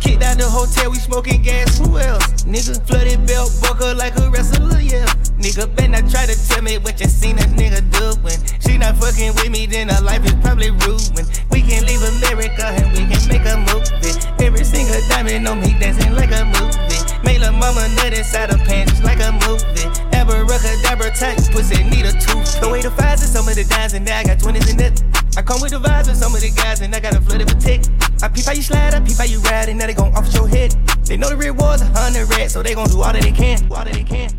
Kicked 0.00 0.22
out 0.22 0.38
the 0.38 0.48
hotel, 0.48 0.90
we 0.90 0.98
smoking 0.98 1.42
gas, 1.42 1.78
who 1.78 1.98
else? 1.98 2.44
Nigga, 2.44 2.80
flooded 2.86 3.26
belt, 3.26 3.52
buckle 3.60 3.94
like 3.94 4.16
a 4.18 4.30
wrestler, 4.30 4.80
yeah. 4.80 5.06
Nigga, 5.36 5.68
better 5.76 6.00
not 6.00 6.10
try 6.10 6.24
to 6.24 6.36
tell 6.48 6.62
me 6.62 6.78
what 6.78 7.00
you 7.00 7.06
seen 7.06 7.38
a 7.38 7.46
nigga 7.58 7.82
do 7.90 8.14
when 8.22 8.38
she 8.62 8.78
not 8.78 8.96
fucking 8.96 9.34
with 9.34 9.50
me, 9.50 9.66
then 9.66 9.88
her 9.88 10.02
life 10.02 10.24
is 10.24 10.34
probably 10.40 10.70
ruined. 10.70 11.28
We 11.50 11.60
can 11.62 11.84
leave 11.84 12.02
America 12.02 12.66
and 12.78 12.88
we 12.94 13.04
can 13.10 13.20
make 13.28 13.44
a 13.44 13.58
movie. 13.58 14.14
Every 14.38 14.64
single 14.64 15.00
diamond 15.08 15.48
on 15.48 15.60
me 15.60 15.74
dancing 15.78 16.14
like 16.14 16.30
a 16.30 16.44
movie. 16.46 17.02
Made 17.24 17.42
la 17.42 17.50
mama 17.50 17.88
nut 17.96 18.14
inside 18.14 18.50
her 18.50 18.58
pants 18.64 18.92
just 18.92 19.04
like 19.04 19.20
a 19.20 19.32
movie. 19.32 19.90
Abracadabra 20.14 21.01
tight, 21.10 21.38
pussy 21.50 21.82
need 21.84 22.06
a 22.06 22.12
tooth. 22.12 22.60
The 22.60 22.68
way 22.70 22.82
the 22.82 22.90
fives 22.90 23.22
and 23.22 23.30
some 23.30 23.48
of 23.48 23.54
the 23.54 23.64
dimes 23.64 23.94
and 23.94 24.04
now 24.04 24.18
I 24.18 24.24
got 24.24 24.38
20s 24.38 24.70
in 24.72 24.80
it. 24.80 25.02
I 25.36 25.42
come 25.42 25.60
with 25.60 25.72
the 25.72 25.78
vibes 25.78 26.08
with 26.08 26.16
some 26.16 26.34
of 26.34 26.40
the 26.40 26.50
guys 26.50 26.80
and 26.80 26.94
I 26.94 27.00
got 27.00 27.16
a 27.16 27.20
flooded 27.20 27.48
protect. 27.48 27.90
I 28.22 28.28
peep 28.28 28.44
how 28.44 28.52
you 28.52 28.62
slide, 28.62 28.94
I 28.94 29.00
peep 29.00 29.16
how 29.16 29.24
you 29.24 29.40
ride, 29.40 29.68
and 29.68 29.78
now 29.78 29.86
they 29.86 29.94
gon' 29.94 30.14
off 30.14 30.32
your 30.34 30.46
head. 30.46 30.72
They 31.04 31.16
know 31.16 31.28
the 31.28 31.36
rewards 31.36 31.82
a 31.82 31.86
hundred 31.86 32.28
rats, 32.30 32.52
so 32.54 32.62
they 32.62 32.74
gon' 32.74 32.88
do 32.88 33.02
all 33.02 33.12
that 33.12 33.22
they 33.22 33.32
can. 33.32 33.58
All 33.72 33.84
that 33.84 33.94
they 33.94 34.04
can. 34.04 34.30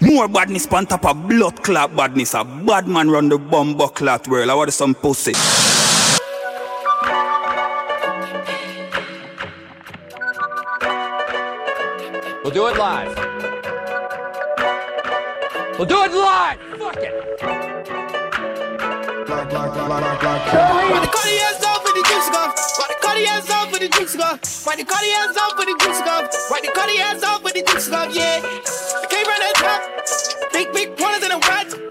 More 0.00 0.28
badness 0.28 0.66
on 0.66 0.86
top 0.86 1.04
of 1.06 1.28
blood 1.28 1.62
clot 1.62 1.96
badness. 1.96 2.34
A 2.34 2.44
bad 2.44 2.86
man 2.86 3.10
run 3.10 3.28
the 3.28 3.38
bumbo 3.38 3.88
clot 3.88 4.28
world. 4.28 4.50
I 4.50 4.54
want 4.54 4.72
some 4.72 4.94
pussy. 4.94 5.32
We'll 12.42 12.52
do 12.52 12.66
it 12.68 12.76
live. 12.76 13.19
We'll 15.80 15.88
do 15.88 16.04
it 16.04 16.12
live. 16.12 16.58
Fuck 16.78 16.96
it. 16.98 17.40
Why 19.24 19.44
the? 19.48 19.60
Why 19.88 21.00
the 21.00 21.08
Cartier's 21.08 21.64
off 21.64 21.80
for 21.80 21.94
the 21.96 22.04
juice 22.04 22.28
go? 22.28 22.52
Why 24.66 24.76
the 24.76 24.84
Cartier's 24.84 25.36
off 25.38 25.56
for 25.56 25.64
the 25.64 25.74
juice 25.80 26.00
go? 26.02 26.28
Why 26.50 26.60
the 26.60 26.70
Cartier's 26.74 27.24
off 27.24 27.40
for 27.40 27.48
the 27.48 27.62
juice 27.62 27.88
go? 27.88 28.02
Yeah. 28.12 28.42
I 28.44 29.52
top. 29.56 30.52
Big, 30.52 30.70
big 30.74 30.98
pointers 30.98 31.24
in 31.24 31.32
a 31.32 31.38
watch. 31.38 31.89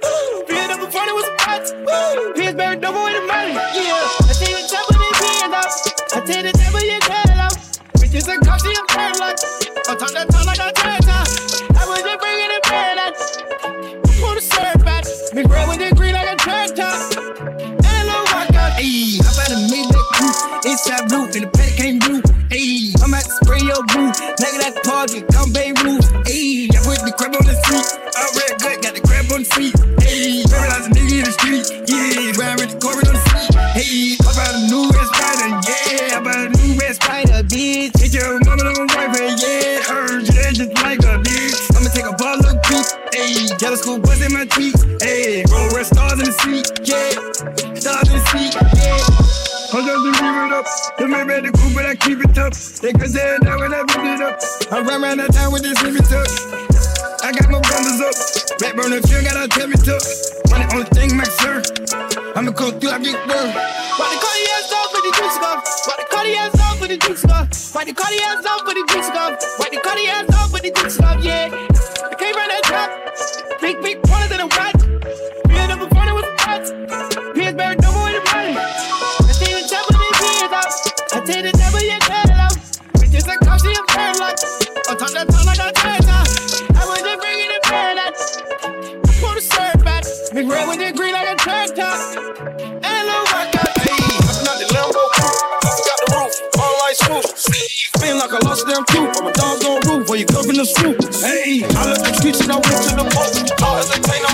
Smooth. 97.10 97.26
Spin 97.26 98.18
like 98.20 98.32
I 98.32 98.38
lost 98.46 98.68
damn 98.68 98.86
tooth. 98.86 99.18
I'm 99.18 99.26
a 99.26 99.34
dog 99.34 99.66
on 99.66 99.82
roof. 99.90 100.10
Where 100.10 100.20
you 100.20 100.28
covering 100.28 100.58
the 100.58 100.66
swoop. 100.66 101.02
Hey, 101.26 101.66
I 101.66 101.90
left 101.90 102.06
the 102.06 102.14
streets 102.14 102.42
and 102.42 102.52
I 102.52 102.62
went 102.62 102.86
to 102.86 102.94
the 103.02 103.08
boat. 103.10 103.34
All 103.66 103.78
as 103.82 103.90
they 103.90 103.98
paint, 103.98 104.29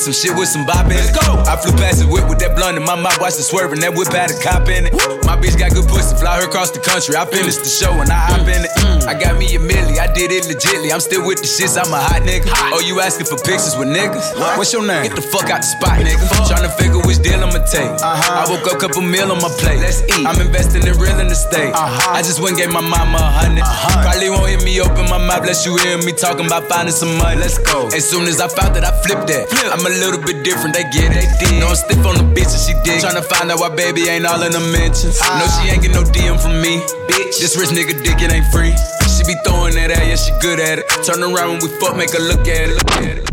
some 0.00 0.12
shit 0.14 0.34
with 0.36 0.48
some 0.48 0.64
bop 0.64 0.86
in. 0.86 0.96
Let's 0.96 1.12
go. 1.12 1.42
I 1.46 1.56
flew 1.60 1.72
past 1.76 2.00
whip 2.08 2.12
with 2.12 2.19
blunt 2.60 2.76
in 2.76 2.84
my 2.84 2.94
mouth, 2.94 3.16
watched 3.20 3.40
it 3.40 3.48
swerving. 3.48 3.80
That 3.80 3.96
whip 3.96 4.12
had 4.12 4.28
a 4.28 4.36
cop 4.44 4.68
in 4.68 4.84
it. 4.84 4.92
My 5.24 5.32
bitch 5.32 5.56
got 5.56 5.72
good 5.72 5.88
pussy, 5.88 6.12
fly 6.20 6.36
her 6.36 6.44
across 6.44 6.68
the 6.70 6.84
country. 6.84 7.16
I 7.16 7.24
finished 7.24 7.64
the 7.64 7.72
show 7.72 7.96
and 7.96 8.12
I 8.12 8.20
hop 8.28 8.44
in 8.44 8.68
it. 8.68 8.72
I 9.08 9.16
got 9.16 9.40
me 9.40 9.48
a 9.56 9.58
milli, 9.58 9.96
I 9.96 10.12
did 10.12 10.28
it 10.28 10.44
legitly. 10.44 10.92
I'm 10.92 11.00
still 11.00 11.24
with 11.24 11.40
the 11.40 11.48
shits, 11.48 11.80
I'm 11.80 11.88
a 11.88 11.96
hot 11.96 12.20
nigga. 12.20 12.52
Oh, 12.76 12.84
you 12.84 13.00
asking 13.00 13.32
for 13.32 13.40
pictures 13.40 13.80
with 13.80 13.88
niggas? 13.88 14.36
What's 14.60 14.76
your 14.76 14.84
name? 14.84 15.08
Get 15.08 15.16
the 15.16 15.24
fuck 15.24 15.48
out 15.48 15.64
the 15.64 15.70
spot, 15.72 16.04
nigga. 16.04 16.20
Tryna 16.44 16.68
figure 16.76 17.00
which 17.08 17.24
deal 17.24 17.40
I'ma 17.40 17.64
take. 17.64 17.88
Uh-huh. 17.96 18.44
I 18.44 18.44
woke 18.44 18.68
up, 18.68 18.76
couple 18.76 19.00
meal 19.00 19.32
on 19.32 19.40
my 19.40 19.48
plate. 19.56 19.80
Let's 19.80 20.04
eat. 20.04 20.28
I'm 20.28 20.36
investing 20.36 20.84
in 20.84 20.92
real 21.00 21.16
estate. 21.32 21.72
Uh-huh. 21.72 22.12
I 22.12 22.20
just 22.20 22.44
went 22.44 22.60
and 22.60 22.68
gave 22.68 22.72
my 22.76 22.84
mama 22.84 23.24
a 23.24 23.30
hundred. 23.40 23.64
Uh-huh. 23.64 24.04
Probably 24.04 24.28
won't 24.28 24.52
hear 24.52 24.60
me 24.60 24.76
open 24.84 25.08
my 25.08 25.16
mouth, 25.16 25.48
unless 25.48 25.64
you 25.64 25.72
hear 25.80 25.96
me 26.04 26.12
talking 26.12 26.44
about 26.44 26.68
finding 26.68 26.92
some 26.92 27.16
money. 27.16 27.40
Let's 27.40 27.56
go. 27.56 27.88
As 27.88 28.04
soon 28.04 28.28
as 28.28 28.36
I 28.36 28.52
found 28.52 28.76
that, 28.76 28.84
I 28.84 28.92
flipped 29.00 29.32
that. 29.32 29.48
I'm 29.72 29.80
a 29.80 29.92
little 30.04 30.20
bit 30.20 30.44
different, 30.44 30.76
they 30.76 30.84
get 30.92 31.16
it. 31.16 31.24
No, 31.56 31.72
I'm 31.72 31.78
stiff 31.80 32.04
on 32.04 32.20
the 32.20 32.26
bitch 32.36 32.49
and 32.54 32.62
she 32.62 32.74
dig. 32.84 33.02
Tryna 33.02 33.24
find 33.24 33.50
out 33.50 33.60
why 33.60 33.68
baby 33.74 34.08
ain't 34.08 34.26
all 34.26 34.42
in 34.42 34.52
the 34.52 34.60
mentions. 34.72 35.18
Ah. 35.22 35.38
No, 35.40 35.46
she 35.56 35.72
ain't 35.72 35.82
get 35.82 35.92
no 35.92 36.02
DM 36.02 36.40
from 36.40 36.60
me. 36.60 36.80
Bitch, 37.08 37.40
this 37.40 37.56
rich 37.56 37.70
nigga 37.70 37.96
dick, 38.02 38.20
it 38.20 38.32
ain't 38.32 38.46
free. 38.52 38.74
She 39.08 39.24
be 39.24 39.34
throwing 39.44 39.74
that 39.74 39.90
at, 39.90 40.06
yeah, 40.06 40.16
she 40.16 40.32
good 40.40 40.60
at 40.60 40.78
it. 40.80 40.88
Turn 41.04 41.22
around 41.22 41.58
when 41.58 41.60
we 41.60 41.68
fuck, 41.80 41.96
make 41.96 42.12
her 42.12 42.22
look 42.22 42.46
at 42.48 42.70
it. 42.70 42.74
Look 42.74 42.92
at 43.02 43.18
it. 43.18 43.24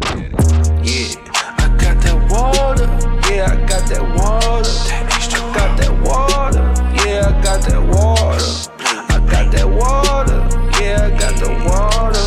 Yeah, 0.84 1.16
I 1.58 1.68
got 1.80 1.98
that 2.04 2.18
water. 2.30 2.88
Yeah, 3.32 3.52
I 3.52 3.56
got 3.66 3.88
that 3.90 4.04
water. 4.04 4.74
I 4.92 5.54
got 5.56 5.78
that 5.80 5.94
water. 6.04 6.64
Yeah, 7.06 7.28
I 7.28 7.42
got 7.44 7.62
that 7.68 7.82
water. 7.82 8.48
I 8.80 9.20
got 9.32 9.52
that 9.52 9.68
water. 9.68 10.40
Yeah, 10.82 11.08
I 11.08 11.20
got 11.20 11.36
the 11.40 11.50
water. 11.66 12.24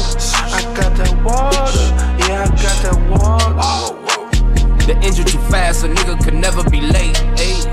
I 0.53 0.63
got 0.75 0.97
that 0.97 1.13
water. 1.25 1.85
Yeah, 2.25 2.45
I 2.45 2.49
got 2.49 2.77
that 2.85 2.99
water. 3.11 3.41
The 4.87 4.97
engine 5.07 5.25
too 5.25 5.30
fast, 5.51 5.85
a 5.85 5.89
nigga 5.89 6.23
could 6.25 6.35
never 6.35 6.63
be 6.71 6.81
late. 6.81 7.17
Ayy. 7.37 7.65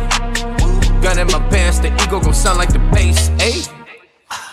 Gun 1.02 1.20
in 1.20 1.28
my 1.28 1.40
pants, 1.50 1.80
the 1.80 1.94
ego 2.04 2.20
gon' 2.20 2.34
sound 2.34 2.58
like 2.58 2.74
the 2.74 2.80
bass. 2.92 3.30
Ayy. 3.40 3.68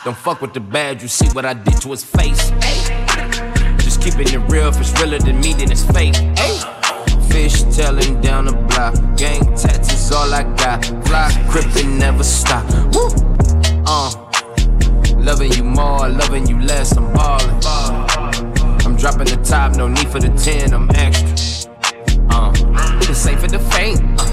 Don't 0.05 0.17
fuck 0.17 0.41
with 0.41 0.53
the 0.53 0.61
bad, 0.61 1.03
you 1.03 1.09
see 1.09 1.29
what 1.29 1.45
I 1.45 1.55
did 1.55 1.81
to 1.83 1.91
his 1.91 2.05
face. 2.05 2.51
Ayy. 2.51 3.79
Just 3.79 4.03
keeping 4.03 4.29
it 4.29 4.43
real, 4.51 4.69
if 4.69 4.79
it's 4.81 4.93
realer 5.01 5.19
than 5.19 5.41
me, 5.41 5.55
then 5.55 5.73
it's 5.73 5.85
fake. 5.85 6.15
Ayy. 6.15 7.31
Fish 7.31 7.63
tailing 7.75 8.21
down 8.21 8.45
the 8.45 8.53
block. 8.53 8.95
Gang 9.17 9.43
tattoos 9.57 10.13
all 10.13 10.33
I 10.33 10.45
got. 10.57 10.85
Fly, 11.07 11.31
crippin' 11.51 11.99
never 11.99 12.23
stop. 12.23 12.65
Woo. 12.95 13.09
Uh. 13.87 14.13
Loving 15.25 15.53
you 15.53 15.65
more, 15.65 16.07
loving 16.11 16.47
you 16.47 16.61
less, 16.61 16.95
I'm 16.99 17.11
ballin'. 17.15 17.49
I'm 18.85 18.95
dropping 18.95 19.25
the 19.25 19.41
top, 19.43 19.75
no 19.75 19.89
need 19.89 20.09
for 20.11 20.21
the 20.21 20.29
10, 20.29 20.75
I'm 20.75 20.91
extra. 20.91 21.54
This 23.15 23.29
ain't 23.29 23.41
for 23.41 23.47
the 23.47 23.61
faint. 23.61 24.01
Uh, 24.19 24.25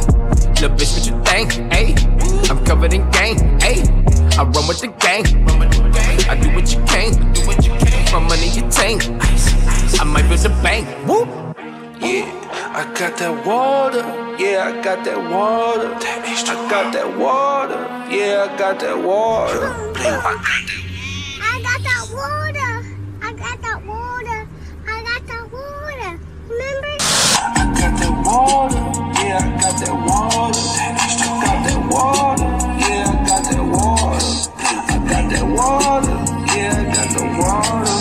little 0.57 0.75
bitch, 0.75 0.97
what 0.97 1.05
you 1.05 1.13
think? 1.23 1.51
Ayy, 1.71 2.49
I'm 2.49 2.65
covered 2.65 2.93
in 2.93 3.07
gang. 3.11 3.37
Ayy, 3.59 3.85
I 4.39 4.41
run 4.41 4.67
with 4.67 4.81
the 4.81 4.87
gang. 4.97 5.23
I 6.27 6.33
do 6.41 6.49
what 6.55 6.73
you 6.73 6.83
can. 6.85 7.13
My 8.11 8.17
money 8.17 8.47
you 8.49 8.67
tank. 8.71 9.03
I 10.01 10.03
might 10.03 10.27
build 10.27 10.43
a 10.47 10.49
bank. 10.63 10.87
Whoop. 11.07 11.27
Yeah, 12.01 12.25
I 12.73 12.91
got 12.97 13.19
that 13.19 13.45
water. 13.45 14.01
Yeah, 14.43 14.73
I 14.73 14.81
got 14.81 15.05
that 15.05 15.29
water. 15.29 15.93
I 15.93 16.67
got 16.67 16.91
that 16.91 17.19
water. 17.19 17.77
Yeah, 18.09 18.49
I 18.49 18.57
got 18.57 18.79
that 18.79 18.97
water. 18.97 19.75
I 19.95 20.41
got 20.41 20.80
water, 28.31 28.75
yeah, 29.19 29.43
I 29.43 29.49
got 29.59 29.75
that 29.81 29.95
water. 30.07 30.63
Got 31.43 31.59
that 31.67 31.81
water, 31.91 32.47
yeah, 32.79 33.11
I 33.11 33.27
got 33.27 33.43
that 33.51 33.63
water. 33.73 34.25
I 34.57 34.97
got 35.11 35.25
that 35.31 35.45
water, 35.57 36.15
yeah, 36.55 36.79
I 36.79 36.95
got 36.95 37.09
the 37.15 37.23
water. 37.39 37.97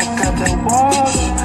I 0.00 0.04
got 0.18 0.34
that 0.40 0.56
water. 0.64 1.35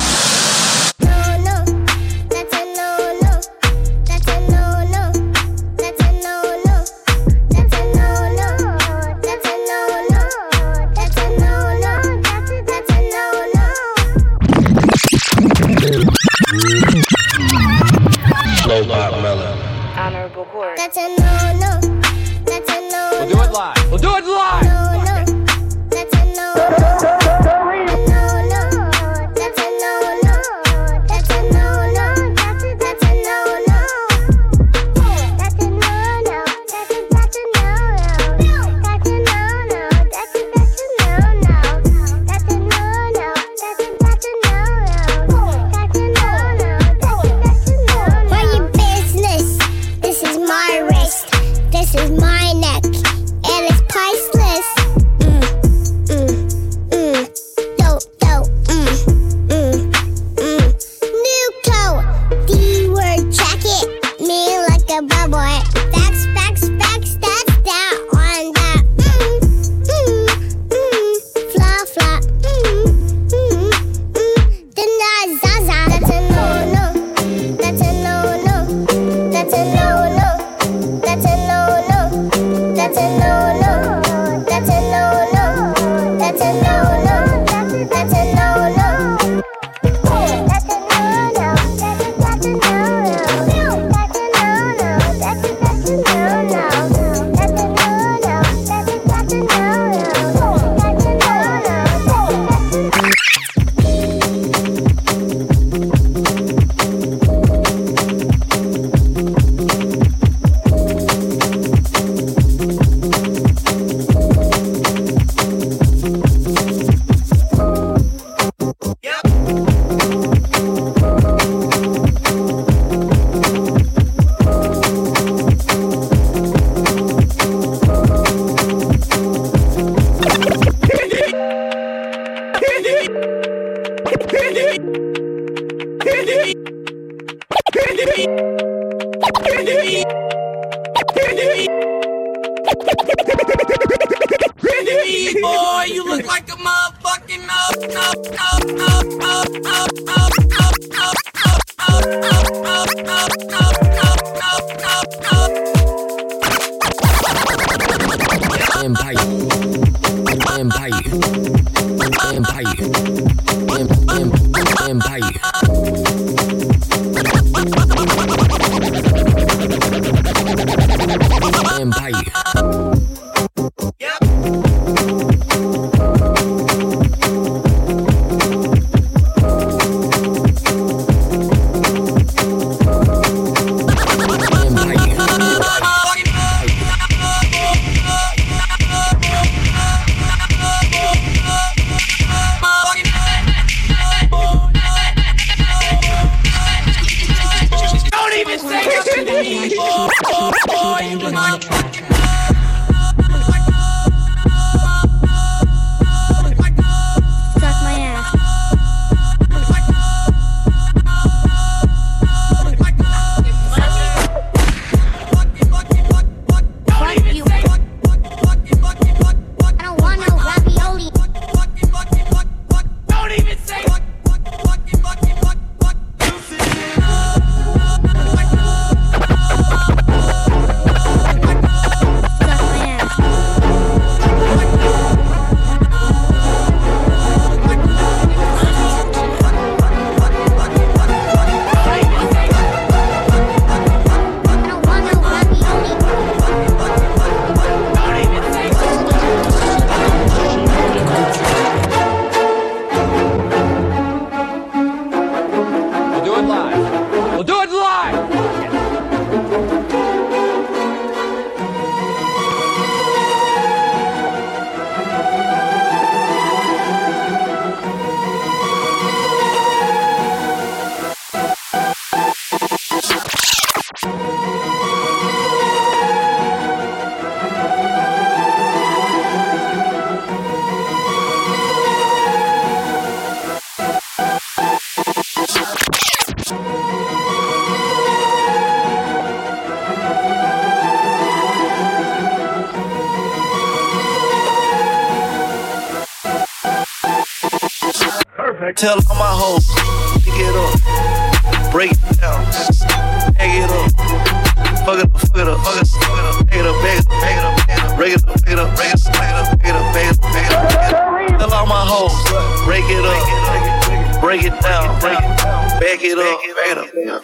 That's 20.75 20.97
a 20.97 21.07
no 21.07 21.53
no. 21.59 22.01
That's 22.45 22.69
a 22.69 22.81
no. 22.89 23.09
We'll 23.11 23.29
do 23.29 23.41
it 23.43 23.51
live. 23.51 23.80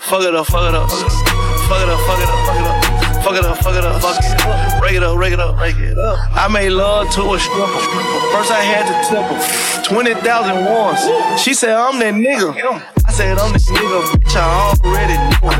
Fuck 0.07 0.23
it 0.23 0.33
up, 0.33 0.47
fuck 0.47 0.69
it 0.69 0.75
up, 0.75 0.89
fuck 0.89 1.01
it 1.83 1.89
up, 1.89 1.99
fuck 2.07 2.19
it 2.19 2.29
up, 2.29 2.47
fuck 2.47 2.55
it 2.55 2.65
up. 2.65 2.97
Fuck 3.27 3.35
it 3.35 3.43
up, 3.43 3.57
fuck 3.57 3.75
it 3.75 3.83
up, 3.83 4.01
fuck 4.01 4.23
it 4.23 4.41
up. 4.41 4.79
Break 4.79 4.95
it 4.95 5.03
up, 5.03 5.17
break 5.17 5.33
it 5.33 5.39
up, 5.39 5.57
break 5.57 5.75
it 5.75 5.97
up. 5.97 6.17
I 6.31 6.47
made 6.47 6.69
love 6.69 7.09
to 7.11 7.33
a 7.33 7.39
stripper. 7.39 7.67
First 8.31 8.51
I 8.51 8.63
had 8.63 8.87
to 8.87 8.93
tip 9.09 9.25
her. 9.27 9.83
20,000 9.83 10.63
once. 10.63 11.41
She 11.41 11.53
said, 11.53 11.75
I'm 11.75 11.99
that 11.99 12.13
nigga. 12.13 12.55
I 13.05 13.11
said, 13.11 13.37
I'm 13.37 13.51
that 13.51 13.59
nigga, 13.59 14.03
bitch. 14.15 14.35
I 14.37 14.73
already 14.79 15.17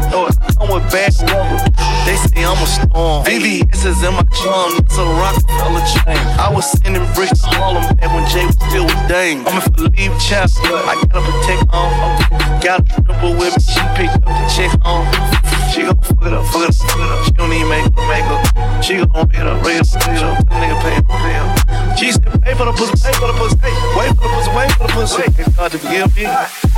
know 0.10 0.28
it. 0.28 0.37
I'm 0.60 0.74
with 0.74 0.91
bad 0.91 1.14
weather. 1.22 1.60
They 2.05 2.16
say 2.18 2.45
I'm 2.45 2.58
a 2.58 2.68
storm. 2.68 3.26
VVS 3.26 3.86
is 3.86 4.01
in 4.03 4.14
my 4.14 4.24
chum. 4.34 4.78
It's 4.82 4.97
a 4.97 5.05
Rockefeller 5.05 5.86
chain. 5.86 6.24
I 6.39 6.51
was 6.53 6.66
sending 6.72 7.05
bricks 7.14 7.41
to 7.41 7.47
Harlem 7.58 7.84
back 7.95 8.14
when 8.14 8.26
Jay 8.28 8.45
was 8.45 8.55
still 8.55 8.86
with 8.86 9.08
Dame. 9.08 9.45
I'm 9.47 9.62
for 9.62 9.89
leave 9.91 10.18
chap. 10.20 10.49
I 10.64 10.95
gotta 11.12 11.22
protect 11.22 11.74
on. 11.74 12.62
Got 12.62 12.82
a 12.82 13.03
triple 13.03 13.34
with 13.38 13.55
me. 13.55 13.64
She 13.64 13.82
picked 13.95 14.16
up 14.16 14.26
the 14.26 14.45
check 14.49 14.74
on. 14.84 15.05
She 15.72 15.84
gon' 15.84 15.99
fuck 16.01 16.26
it 16.26 16.34
up, 16.34 16.45
fuck 16.45 16.64
it 16.64 16.70
up, 16.70 16.76
fuck 16.76 16.97
it 16.97 17.12
up. 17.12 17.26
She 17.26 17.32
don't 17.32 17.49
need 17.49 17.66
makeup, 17.66 17.95
makeup. 18.08 18.47
She 18.82 18.98
gon' 18.98 19.10
rake 19.14 19.36
it 19.36 19.48
up, 19.48 19.60
up, 19.60 19.66
rake 19.66 19.82
it 19.82 20.24
up. 20.24 20.38
That 20.48 20.60
nigga 20.62 20.78
pay, 20.82 21.02
pay 21.02 21.36
up. 21.38 21.98
She 21.98 22.12
said, 22.12 22.42
pay 22.42 22.54
for 22.54 22.66
the 22.66 22.74
pussy, 22.74 22.96
pay 23.02 23.14
for 23.18 23.28
the 23.28 23.34
pussy. 23.34 23.58
Wait 23.98 24.14
for 24.16 24.24
the 24.24 24.34
pussy, 24.38 24.52
wait 24.56 24.72
for 24.72 24.88
the 24.88 24.94
pussy. 24.94 25.22
Hey, 25.24 25.52
God 25.58 25.72
to 25.72 25.78
forgive 25.80 26.16
me. 26.16 26.24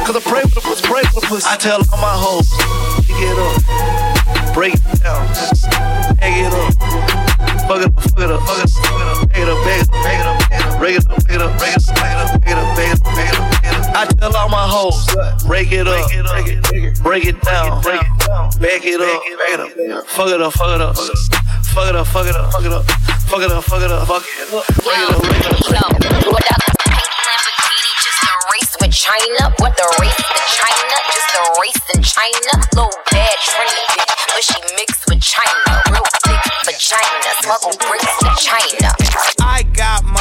Cause 0.06 0.16
I 0.16 0.22
pray 0.24 0.42
for 0.48 0.56
the 0.56 0.62
pussy, 0.62 0.88
pray 0.88 1.04
for 1.12 1.22
the 1.22 1.28
pussy. 1.28 1.46
I 1.48 1.58
tell 1.58 1.84
all 1.92 2.02
my 2.02 2.16
hoes, 2.16 2.48
it 3.20 3.38
up, 3.38 4.54
break 4.54 4.74
it 4.74 5.04
down, 5.04 5.28
bag 6.18 6.46
it 6.46 6.54
up. 6.54 6.74
Fuck 7.68 7.82
it 7.82 7.86
up, 7.86 8.02
fuck 8.02 8.20
it 8.20 8.32
up, 8.32 8.42
fuck 8.48 8.58
it 8.58 8.64
up, 8.64 8.70
fuck 8.70 9.38
it 9.38 9.50
up, 9.50 9.66
bag 9.66 9.78
it 9.78 9.86
up, 9.86 9.92
bag 10.02 10.20
it 10.20 10.26
up, 10.26 10.40
bag 10.40 10.40
it 10.40 10.40
up, 10.40 10.40
bag 10.50 10.56
it 10.56 10.66
up, 10.66 10.80
break 10.80 10.96
it 10.96 11.06
up, 11.06 11.20
break 11.20 11.36
it 11.36 11.42
up, 11.42 11.60
break 11.60 11.76
it 11.76 11.86
up, 11.86 11.96
bag 11.96 12.10
it 12.10 12.18
up, 12.18 12.42
bag 12.42 12.50
it 12.50 12.58
up, 12.58 12.76
bag 12.76 12.90
it 12.90 12.98
up, 12.98 13.04
bag 13.04 13.30
it 13.30 13.40
up, 13.40 13.52
bag 13.52 13.76
it 13.76 13.86
up. 13.86 13.96
I 13.96 14.06
tell 14.06 14.36
all 14.36 14.50
my 14.50 14.66
hoes, 14.66 15.06
break 15.46 15.72
it 15.72 15.88
up, 15.88 16.10
break 16.10 16.48
it 16.48 17.04
break 17.04 17.26
it 17.26 17.42
down, 17.42 17.82
break 17.82 18.02
it 18.02 18.20
down, 18.26 18.50
back 18.60 18.86
it 18.86 19.02
up, 19.02 19.22
back 19.38 19.60
it 19.60 20.42
up, 20.42 20.54
fuck 20.54 20.76
it 20.76 20.82
up, 20.82 20.96
fuck 21.74 21.90
it 21.90 21.96
up, 21.96 22.08
fuck 22.08 22.28
it 22.28 22.36
up, 22.36 22.52
fuck 22.52 22.66
it 22.66 22.72
up, 22.72 22.86
fuck 22.86 23.42
it 23.42 23.52
up, 23.52 23.64
fuck 23.64 23.82
it 23.82 23.92
up, 23.92 24.06
fuck 24.06 24.24
it 24.24 24.26
up, 24.42 24.64
fuck 24.66 24.92
it 24.94 25.04
up, 25.10 25.22
break 25.22 25.40
it 25.40 25.46
up, 25.46 25.60
China. 29.10 29.54
What 29.58 29.78
the 29.78 29.88
race 30.02 30.16
to 30.16 30.44
China? 30.60 30.96
Just 31.14 31.32
a 31.34 31.44
race 31.62 31.84
in 31.96 32.02
China. 32.04 32.52
Little 32.76 32.92
bad 33.10 33.38
trendy 33.42 33.79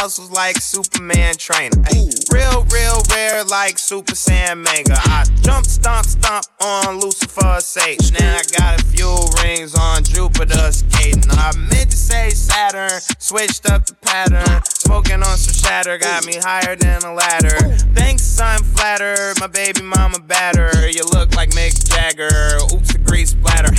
muscles 0.09 0.31
like 0.31 0.57
Superman 0.57 1.35
trainer. 1.37 1.77
Ay, 1.85 2.09
real, 2.33 2.65
real 2.73 3.03
rare 3.11 3.45
like 3.45 3.79
Super 3.79 4.15
Saiyan 4.15 4.57
Mega. 4.65 4.97
I 4.97 5.27
jump, 5.43 5.67
stomp, 5.67 6.07
stomp 6.07 6.47
on 6.63 6.99
Lucifer's 6.99 7.67
Satan. 7.67 8.17
Now 8.19 8.39
I 8.39 8.43
got 8.57 8.81
a 8.81 8.85
few 8.87 9.13
rings 9.43 9.75
on 9.75 10.05
Jupiter 10.05 10.73
skating. 10.73 11.29
I 11.29 11.55
meant 11.59 11.91
to 11.91 11.97
say 11.99 12.31
Saturn, 12.31 13.03
switched 13.19 13.71
up 13.71 13.85
the 13.85 13.97
pattern. 13.97 14.65
Smoking 14.65 15.23
on 15.23 15.37
some 15.37 15.53
shatter, 15.53 15.99
got 15.99 16.25
me 16.25 16.37
higher 16.37 16.75
than 16.75 17.03
a 17.03 17.13
ladder. 17.13 17.77
Thanks, 17.93 18.41
I'm 18.41 18.63
flattered. 18.63 19.39
My 19.41 19.47
baby 19.47 19.83
mama 19.83 20.21
batter. 20.21 20.89
You 20.89 21.05
look 21.13 21.37
like 21.37 21.51
Mick 21.51 21.85
Jagger. 21.87 22.57
Oops, 22.73 22.93
the 22.95 22.99
grease 23.05 23.33
splatter. 23.33 23.75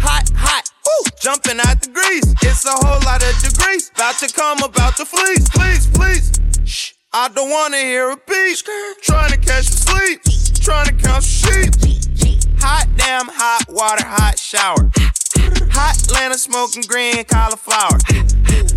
Hot, 0.00 0.30
hot. 0.34 0.70
Ooh, 0.88 1.10
jumping 1.20 1.60
out 1.60 1.80
the 1.82 1.90
grease. 1.90 2.34
It's 2.42 2.64
a 2.64 2.72
whole 2.72 3.00
lot 3.04 3.22
of 3.22 3.36
degrees. 3.40 3.90
About 3.94 4.18
to 4.18 4.32
come, 4.32 4.62
about 4.62 4.96
to 4.96 5.04
fleece. 5.04 5.48
Please, 5.50 5.86
please. 5.88 6.32
Shh. 6.64 6.92
I 7.12 7.28
don't 7.28 7.50
wanna 7.50 7.78
hear 7.78 8.10
a 8.10 8.16
beat. 8.16 8.62
Trying 9.02 9.30
to 9.30 9.36
catch 9.36 9.66
some 9.66 9.94
sleep. 9.94 10.22
Trying 10.62 10.86
to 10.86 10.94
count 10.94 11.24
some 11.24 11.52
sheep. 11.52 11.74
Hot 12.60 12.86
damn, 12.96 13.26
hot 13.28 13.64
water, 13.68 14.04
hot 14.06 14.38
shower. 14.38 14.90
Hot 15.72 15.96
Atlanta 15.96 16.38
smoking 16.38 16.82
green 16.82 17.24
cauliflower. 17.24 17.98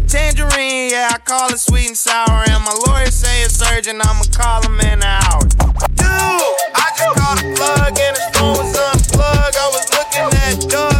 Tangerine, 0.07 0.89
yeah, 0.91 1.11
I 1.13 1.17
call 1.19 1.49
it 1.51 1.59
sweet 1.59 1.87
and 1.87 1.97
sour. 1.97 2.43
And 2.49 2.63
my 2.63 2.75
lawyer 2.87 3.11
say 3.11 3.43
it's 3.43 3.61
urgent, 3.71 4.01
I'ma 4.05 4.23
call 4.31 4.61
him 4.63 4.79
in 4.79 4.99
an 4.99 5.03
hour. 5.03 5.41
Dude, 5.41 6.07
I 6.07 6.91
just 6.95 7.15
called 7.15 7.39
the 7.39 7.53
plug 7.55 7.99
and 7.99 8.15
his 8.17 8.27
phone 8.37 8.57
was 8.57 8.75
unplugged. 8.77 9.57
I 9.57 9.67
was 9.71 9.85
looking 9.91 10.29
at 10.47 10.69
Doug 10.69 10.92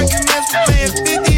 arguments 0.00 0.50
for 0.50 0.72
paying 0.72 1.20
50 1.24 1.29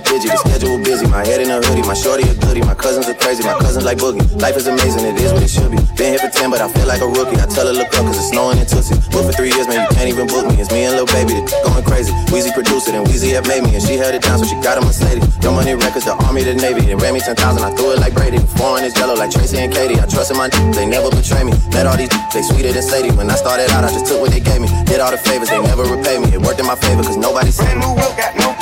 Digi, 0.00 0.32
the 0.32 0.38
schedule 0.40 0.78
busy. 0.78 1.06
My 1.06 1.26
head 1.26 1.40
in 1.42 1.50
a 1.50 1.60
hoodie, 1.60 1.84
my 1.84 1.92
shorty 1.92 2.24
a 2.24 2.34
goodie. 2.34 2.62
My 2.62 2.74
cousins 2.74 3.08
are 3.08 3.18
crazy, 3.18 3.44
my 3.44 3.58
cousins 3.60 3.84
like 3.84 3.98
boogie. 3.98 4.24
Life 4.40 4.56
is 4.56 4.66
amazing, 4.66 5.04
it 5.04 5.20
is 5.20 5.32
what 5.32 5.42
it 5.42 5.52
should 5.52 5.68
be. 5.68 5.76
Been 6.00 6.16
here 6.16 6.22
for 6.22 6.32
10, 6.32 6.48
but 6.48 6.60
I 6.60 6.72
feel 6.72 6.86
like 6.86 7.02
a 7.02 7.08
rookie. 7.08 7.36
I 7.36 7.44
tell 7.44 7.66
her 7.66 7.76
look 7.76 7.92
up, 7.92 8.08
cause 8.08 8.16
it's 8.16 8.30
snowing 8.32 8.56
in 8.56 8.64
Tootsie. 8.64 8.96
But 9.12 9.28
for 9.28 9.32
three 9.36 9.52
years, 9.52 9.68
man, 9.68 9.84
you 9.84 9.90
can't 9.92 10.08
even 10.08 10.26
book 10.26 10.48
me. 10.48 10.56
It's 10.56 10.72
me 10.72 10.88
and 10.88 10.96
Lil 10.96 11.04
Baby, 11.12 11.44
the 11.44 11.52
going 11.68 11.84
crazy. 11.84 12.12
Weezy 12.32 12.54
produced 12.54 12.88
it, 12.88 12.94
and 12.94 13.04
Weezy 13.04 13.36
had 13.36 13.44
made 13.44 13.64
me, 13.66 13.76
and 13.76 13.82
she 13.84 14.00
held 14.00 14.14
it 14.14 14.22
down, 14.22 14.38
so 14.40 14.48
she 14.48 14.56
got 14.64 14.78
a 14.78 14.82
Mercedes. 14.82 15.24
Your 15.44 15.52
money 15.52 15.74
records, 15.74 16.06
the 16.08 16.16
army, 16.24 16.42
the 16.44 16.54
navy. 16.54 16.88
They 16.88 16.96
ran 16.96 17.12
me 17.12 17.20
10,000, 17.20 17.36
I 17.60 17.74
threw 17.76 17.92
it 17.92 18.00
like 18.00 18.14
Brady. 18.14 18.38
Foreign 18.56 18.84
is 18.84 18.96
yellow 18.96 19.14
like 19.14 19.30
Tracy 19.30 19.58
and 19.58 19.72
Katie. 19.72 20.00
I 20.00 20.06
trust 20.06 20.30
in 20.30 20.36
my 20.36 20.48
they 20.72 20.86
never 20.86 21.10
betray 21.10 21.44
me. 21.44 21.52
Met 21.72 21.86
all 21.86 21.96
these, 21.96 22.12
they 22.32 22.42
sweeter 22.42 22.72
than 22.72 22.82
Sadie. 22.82 23.12
When 23.12 23.28
I 23.30 23.36
started 23.36 23.70
out, 23.72 23.84
I 23.84 23.90
just 23.92 24.06
took 24.06 24.20
what 24.20 24.30
they 24.30 24.40
gave 24.40 24.60
me. 24.60 24.68
Did 24.84 25.00
all 25.00 25.10
the 25.10 25.18
favors, 25.18 25.50
they 25.50 25.60
never 25.60 25.84
repay 25.84 26.18
me. 26.18 26.32
It 26.32 26.40
worked 26.40 26.60
in 26.60 26.66
my 26.66 26.76
favor, 26.76 27.02
cause 27.02 27.16
nobody 27.16 27.50
saved 27.50 27.80
me. 27.80 27.86
New 27.92 28.12
got 28.16 28.36
no 28.36 28.61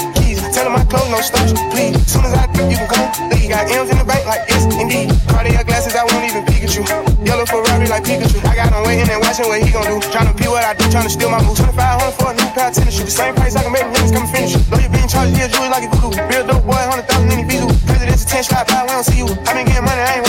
Tell 0.60 0.68
them 0.68 0.76
my 0.76 0.84
clothes 0.92 1.08
no 1.08 1.16
starch, 1.24 1.56
please. 1.72 1.96
Soon 2.04 2.20
as 2.28 2.36
I 2.36 2.44
you 2.68 2.76
can 2.76 2.84
go, 2.84 3.00
leave. 3.32 3.48
Got 3.48 3.72
M's 3.72 3.88
in 3.88 3.96
the 3.96 4.04
bank 4.04 4.28
like 4.28 4.44
yes, 4.44 4.68
indeed. 4.76 5.08
Cartier 5.24 5.64
glasses, 5.64 5.96
I 5.96 6.04
won't 6.04 6.20
even 6.20 6.44
Pikachu. 6.44 6.84
Yellow 7.24 7.48
Ferrari 7.48 7.88
like 7.88 8.04
Pikachu. 8.04 8.44
I 8.44 8.60
got 8.60 8.68
him 8.68 8.84
waiting 8.84 9.08
and 9.08 9.24
watching 9.24 9.48
what 9.48 9.56
he 9.56 9.72
gon' 9.72 9.88
do. 9.88 9.96
Tryna 10.12 10.36
be 10.36 10.52
what 10.52 10.60
I 10.60 10.76
do, 10.76 10.84
tryna 10.92 11.08
steal 11.08 11.32
my 11.32 11.40
moves. 11.40 11.64
2500 11.64 12.12
for 12.12 12.28
a 12.28 12.36
new 12.36 12.44
pair 12.52 12.68
of 12.68 12.76
tennis 12.76 12.92
shoes. 12.92 13.08
The 13.08 13.16
same 13.24 13.34
price 13.40 13.56
I 13.56 13.64
can 13.64 13.72
make 13.72 13.88
niggas 13.88 14.12
come 14.12 14.28
and 14.28 14.32
finish. 14.36 14.52
Know 14.68 14.76
you 14.76 14.92
being 14.92 15.08
charged, 15.08 15.32
yeah, 15.32 15.48
jewelry 15.48 15.72
like 15.72 15.88
a 15.88 15.96
voodoo. 15.96 16.12
Real 16.28 16.44
dope 16.44 16.68
boy, 16.68 16.76
100,000 16.76 17.08
in 17.08 17.40
the 17.40 17.46
visa. 17.48 17.64
President's 17.88 18.28
attention, 18.28 18.60
I 18.60 18.68
buy, 18.68 18.84
we 18.84 18.92
don't 18.92 19.08
see 19.08 19.16
you. 19.16 19.32
I 19.48 19.56
been 19.56 19.64
getting 19.64 19.88
money, 19.88 20.04
I 20.04 20.20
ain't 20.20 20.28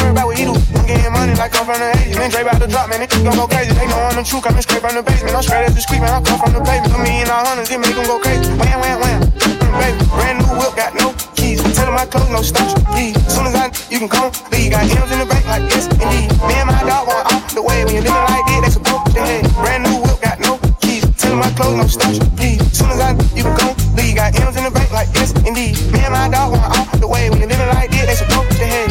like 1.42 1.58
I'm 1.58 1.66
from 1.66 1.82
the 1.82 1.90
80s. 1.98 2.18
Man, 2.22 2.30
Dre 2.30 2.42
about 2.46 2.62
to 2.62 2.70
drop, 2.70 2.86
man, 2.86 3.02
niggas 3.02 3.26
gon' 3.26 3.34
go 3.34 3.50
crazy. 3.50 3.74
They 3.74 3.90
know 3.90 3.98
I'm 3.98 4.14
the 4.14 4.22
truth, 4.22 4.46
coming 4.46 4.62
straight 4.62 4.86
from 4.86 4.94
the 4.94 5.02
basement. 5.02 5.34
I'm 5.34 5.42
straight 5.42 5.66
as 5.66 5.74
the 5.74 5.82
street, 5.82 6.06
man, 6.06 6.14
I 6.14 6.22
come 6.22 6.38
from 6.38 6.54
the 6.54 6.62
pavement. 6.62 6.94
A 6.94 7.02
million 7.02 7.34
all 7.34 7.42
hundreds, 7.42 7.74
it 7.74 7.82
make 7.82 7.98
them 7.98 8.06
go 8.06 8.22
crazy. 8.22 8.46
Wham, 8.62 8.78
wham, 8.78 8.98
wham. 9.02 9.20
Mm, 9.42 9.74
baby, 9.82 10.02
brand 10.14 10.38
new 10.38 10.54
whip, 10.62 10.78
got 10.78 10.94
no 10.94 11.10
keys. 11.34 11.58
Tell 11.74 11.90
my 11.90 12.06
clothes, 12.06 12.30
no 12.30 12.46
starch, 12.46 12.78
please. 12.94 13.18
Soon 13.26 13.50
as 13.50 13.58
I, 13.58 13.74
you 13.90 13.98
can 13.98 14.06
come, 14.06 14.30
leave. 14.54 14.70
Got 14.70 14.86
M's 14.86 15.10
in 15.10 15.18
the 15.18 15.26
bank 15.26 15.46
like 15.50 15.66
yes, 15.74 15.90
indeed. 15.90 16.30
Me 16.46 16.54
and 16.62 16.70
my 16.70 16.78
dog 16.86 17.10
going 17.10 17.26
off 17.34 17.50
the 17.58 17.64
way. 17.66 17.90
When 17.90 17.98
you 17.98 18.06
living 18.06 18.28
like 18.30 18.46
this, 18.46 18.62
they 18.62 18.74
supposed 18.78 19.10
to 19.18 19.22
head. 19.26 19.42
Brand 19.58 19.82
new 19.90 19.98
whip, 19.98 20.22
got 20.22 20.38
no 20.46 20.62
keys. 20.78 21.10
Tell 21.18 21.34
my 21.34 21.50
clothes, 21.58 21.74
no 21.82 21.86
starch, 21.90 22.22
please. 22.38 22.62
Soon 22.70 22.94
as 22.94 23.02
I, 23.02 23.18
you 23.34 23.42
can 23.42 23.58
come, 23.58 23.74
leave. 23.98 24.14
Got 24.14 24.38
M's 24.38 24.62
in 24.62 24.70
the 24.70 24.70
bank 24.70 24.94
like 24.94 25.10
yes, 25.18 25.34
indeed. 25.42 25.74
Me 25.90 26.06
and 26.06 26.14
my 26.14 26.30
dog 26.30 26.54
going 26.54 26.70
off 26.70 27.02
the 27.02 27.10
way. 27.10 27.34
When 27.34 27.42
you 27.42 27.50
living 27.50 27.72
like 27.74 27.90
this, 27.90 28.06
they 28.06 28.18
supposed 28.22 28.62
to 28.62 28.66
head. 28.70 28.91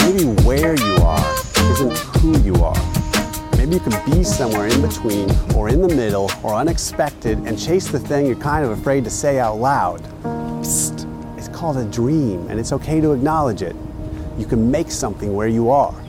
Maybe 0.00 0.24
where 0.44 0.74
you 0.74 0.96
are 1.02 1.34
isn't 1.72 1.98
who 2.16 2.38
you 2.40 2.54
are. 2.62 2.74
Maybe 3.56 3.74
you 3.74 3.80
can 3.80 4.10
be 4.10 4.24
somewhere 4.24 4.66
in 4.66 4.80
between 4.80 5.30
or 5.54 5.68
in 5.68 5.82
the 5.82 5.88
middle 5.88 6.30
or 6.42 6.54
unexpected 6.54 7.38
and 7.38 7.58
chase 7.58 7.88
the 7.88 7.98
thing 7.98 8.24
you're 8.24 8.36
kind 8.36 8.64
of 8.64 8.70
afraid 8.70 9.04
to 9.04 9.10
say 9.10 9.38
out 9.38 9.58
loud. 9.58 10.02
Psst. 10.62 11.06
It's 11.36 11.48
called 11.48 11.76
a 11.76 11.84
dream 11.84 12.48
and 12.48 12.58
it's 12.58 12.72
okay 12.72 13.00
to 13.00 13.12
acknowledge 13.12 13.60
it. 13.60 13.76
You 14.38 14.46
can 14.46 14.70
make 14.70 14.90
something 14.90 15.34
where 15.34 15.48
you 15.48 15.68
are. 15.68 16.05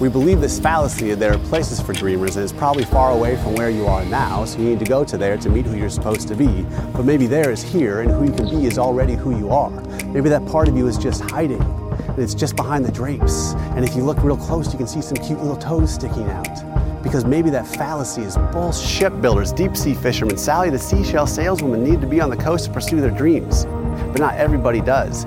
We 0.00 0.08
believe 0.08 0.40
this 0.40 0.58
fallacy 0.58 1.10
that 1.10 1.18
there 1.18 1.34
are 1.34 1.38
places 1.50 1.78
for 1.78 1.92
dreamers 1.92 2.36
and 2.36 2.42
it's 2.42 2.54
probably 2.54 2.84
far 2.86 3.12
away 3.12 3.36
from 3.36 3.54
where 3.56 3.68
you 3.68 3.86
are 3.86 4.02
now, 4.06 4.46
so 4.46 4.58
you 4.58 4.64
need 4.64 4.78
to 4.78 4.86
go 4.86 5.04
to 5.04 5.18
there 5.18 5.36
to 5.36 5.50
meet 5.50 5.66
who 5.66 5.76
you're 5.76 5.90
supposed 5.90 6.26
to 6.28 6.34
be. 6.34 6.62
But 6.94 7.04
maybe 7.04 7.26
there 7.26 7.50
is 7.50 7.62
here 7.62 8.00
and 8.00 8.10
who 8.10 8.24
you 8.24 8.32
can 8.32 8.48
be 8.48 8.64
is 8.64 8.78
already 8.78 9.12
who 9.12 9.36
you 9.36 9.50
are. 9.50 9.70
Maybe 10.06 10.30
that 10.30 10.46
part 10.46 10.68
of 10.68 10.76
you 10.76 10.86
is 10.86 10.96
just 10.96 11.20
hiding 11.20 11.60
and 11.60 12.18
it's 12.18 12.32
just 12.32 12.56
behind 12.56 12.86
the 12.86 12.90
drapes. 12.90 13.52
And 13.76 13.84
if 13.84 13.94
you 13.94 14.02
look 14.02 14.22
real 14.24 14.38
close, 14.38 14.72
you 14.72 14.78
can 14.78 14.86
see 14.86 15.02
some 15.02 15.18
cute 15.18 15.38
little 15.38 15.54
toes 15.54 15.92
sticking 15.92 16.30
out. 16.30 17.02
Because 17.02 17.26
maybe 17.26 17.50
that 17.50 17.66
fallacy 17.66 18.22
is 18.22 18.38
bull 18.52 18.72
Shipbuilders, 18.72 19.52
deep 19.52 19.76
sea 19.76 19.92
fishermen, 19.92 20.38
Sally 20.38 20.70
the 20.70 20.78
seashell 20.78 21.26
saleswoman 21.26 21.84
need 21.84 22.00
to 22.00 22.06
be 22.06 22.22
on 22.22 22.30
the 22.30 22.38
coast 22.38 22.64
to 22.64 22.72
pursue 22.72 23.02
their 23.02 23.10
dreams. 23.10 23.66
But 23.66 24.20
not 24.20 24.36
everybody 24.36 24.80
does. 24.80 25.26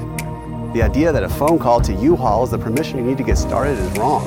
The 0.74 0.82
idea 0.82 1.12
that 1.12 1.24
a 1.24 1.30
phone 1.30 1.60
call 1.60 1.80
to 1.82 1.94
U-Haul 1.94 2.46
is 2.46 2.50
the 2.50 2.58
permission 2.58 2.98
you 2.98 3.06
need 3.06 3.20
to 3.20 3.24
get 3.24 3.38
started 3.38 3.78
is 3.78 3.92
wrong. 4.00 4.26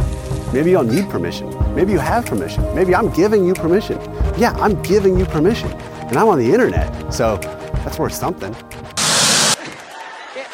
Maybe 0.52 0.70
you 0.70 0.76
don't 0.76 0.88
need 0.88 1.08
permission. 1.10 1.50
Maybe 1.74 1.92
you 1.92 1.98
have 1.98 2.24
permission. 2.26 2.62
Maybe 2.74 2.94
I'm 2.94 3.10
giving 3.12 3.44
you 3.44 3.54
permission. 3.54 3.98
Yeah, 4.38 4.52
I'm 4.58 4.80
giving 4.82 5.18
you 5.18 5.26
permission. 5.26 5.70
And 5.72 6.16
I'm 6.16 6.28
on 6.28 6.38
the 6.38 6.52
internet, 6.52 7.12
so 7.12 7.36
that's 7.36 7.98
worth 7.98 8.14
something. 8.14 8.54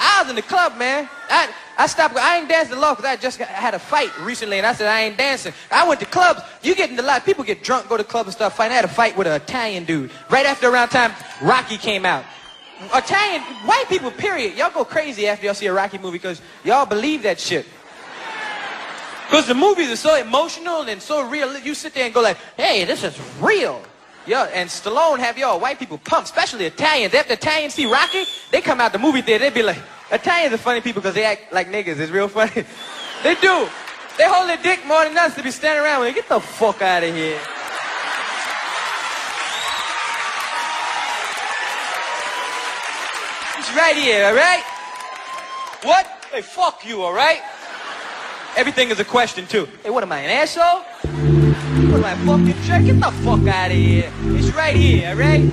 I 0.00 0.22
was 0.22 0.30
in 0.30 0.36
the 0.36 0.42
club, 0.42 0.78
man. 0.78 1.08
I, 1.28 1.52
I 1.76 1.86
stopped. 1.86 2.16
I 2.16 2.38
ain't 2.38 2.48
dancing 2.48 2.76
a 2.76 2.80
lot 2.80 2.96
because 2.96 3.10
I 3.10 3.16
just 3.16 3.38
got, 3.38 3.48
I 3.48 3.52
had 3.52 3.74
a 3.74 3.78
fight 3.78 4.10
recently, 4.20 4.58
and 4.58 4.66
I 4.66 4.72
said 4.72 4.88
I 4.88 5.02
ain't 5.02 5.18
dancing. 5.18 5.52
I 5.70 5.86
went 5.86 6.00
to 6.00 6.06
clubs. 6.06 6.40
You 6.62 6.74
get 6.74 6.90
into 6.90 7.02
a 7.02 7.04
lot. 7.04 7.24
People 7.24 7.44
get 7.44 7.62
drunk, 7.62 7.88
go 7.88 7.96
to 7.96 8.04
clubs 8.04 8.28
and 8.28 8.34
stuff 8.34 8.56
fighting. 8.56 8.72
I 8.72 8.76
had 8.76 8.84
a 8.84 8.88
fight 8.88 9.16
with 9.16 9.26
an 9.26 9.34
Italian 9.34 9.84
dude 9.84 10.10
right 10.30 10.46
after 10.46 10.68
around 10.68 10.88
time 10.88 11.12
Rocky 11.42 11.76
came 11.76 12.06
out. 12.06 12.24
Italian, 12.94 13.42
white 13.66 13.84
people, 13.88 14.10
period. 14.10 14.56
Y'all 14.56 14.70
go 14.72 14.84
crazy 14.84 15.26
after 15.26 15.46
y'all 15.46 15.54
see 15.54 15.66
a 15.66 15.72
Rocky 15.72 15.98
movie 15.98 16.18
because 16.18 16.40
y'all 16.64 16.86
believe 16.86 17.22
that 17.22 17.38
shit. 17.38 17.66
Because 19.26 19.46
the 19.46 19.54
movies 19.54 19.90
are 19.90 19.96
so 19.96 20.16
emotional 20.16 20.82
and 20.82 21.00
so 21.00 21.28
real. 21.28 21.58
You 21.58 21.74
sit 21.74 21.94
there 21.94 22.04
and 22.04 22.14
go 22.14 22.20
like, 22.20 22.36
hey, 22.56 22.84
this 22.84 23.02
is 23.02 23.18
real. 23.40 23.82
Yeah, 24.26 24.44
and 24.52 24.68
Stallone 24.68 25.18
have 25.18 25.36
y'all 25.36 25.58
white 25.58 25.78
people 25.78 25.98
pumped, 25.98 26.26
especially 26.26 26.66
Italians. 26.66 27.12
After 27.12 27.32
Italians 27.32 27.74
see 27.74 27.86
Rocky, 27.86 28.24
they 28.52 28.60
come 28.60 28.80
out 28.80 28.92
the 28.92 28.98
movie 28.98 29.22
theater, 29.22 29.44
they 29.44 29.50
be 29.50 29.62
like, 29.62 29.78
Italians 30.12 30.54
are 30.54 30.58
funny 30.58 30.80
people 30.80 31.02
because 31.02 31.14
they 31.14 31.24
act 31.24 31.52
like 31.52 31.68
niggas. 31.68 31.98
It's 31.98 32.12
real 32.12 32.28
funny. 32.28 32.52
they 33.22 33.34
do. 33.36 33.68
They 34.18 34.28
hold 34.28 34.48
their 34.48 34.58
dick 34.58 34.86
more 34.86 35.04
than 35.04 35.16
us 35.16 35.34
to 35.36 35.42
be 35.42 35.50
standing 35.50 35.82
around 35.82 36.04
They 36.04 36.12
get 36.12 36.28
the 36.28 36.38
fuck 36.38 36.82
out 36.82 37.02
of 37.02 37.14
here. 37.14 37.40
It's 43.58 43.74
right 43.74 43.96
here, 43.96 44.26
all 44.26 44.34
right? 44.34 44.62
What? 45.82 46.06
Hey, 46.30 46.42
fuck 46.42 46.86
you, 46.86 47.02
all 47.02 47.14
right? 47.14 47.40
Everything 48.54 48.90
is 48.90 49.00
a 49.00 49.04
question, 49.04 49.46
too. 49.46 49.66
Hey, 49.82 49.88
what 49.88 50.02
am 50.02 50.12
I, 50.12 50.20
an 50.20 50.30
asshole? 50.30 50.82
What 51.90 52.04
am 52.04 52.04
I, 52.04 52.14
fucking 52.26 52.62
check. 52.64 52.84
Get 52.84 53.00
the 53.00 53.10
fuck 53.24 53.46
out 53.48 53.70
of 53.70 53.76
here. 53.76 54.12
It's 54.24 54.54
right 54.54 54.76
here, 54.76 55.08
alright? 55.10 55.50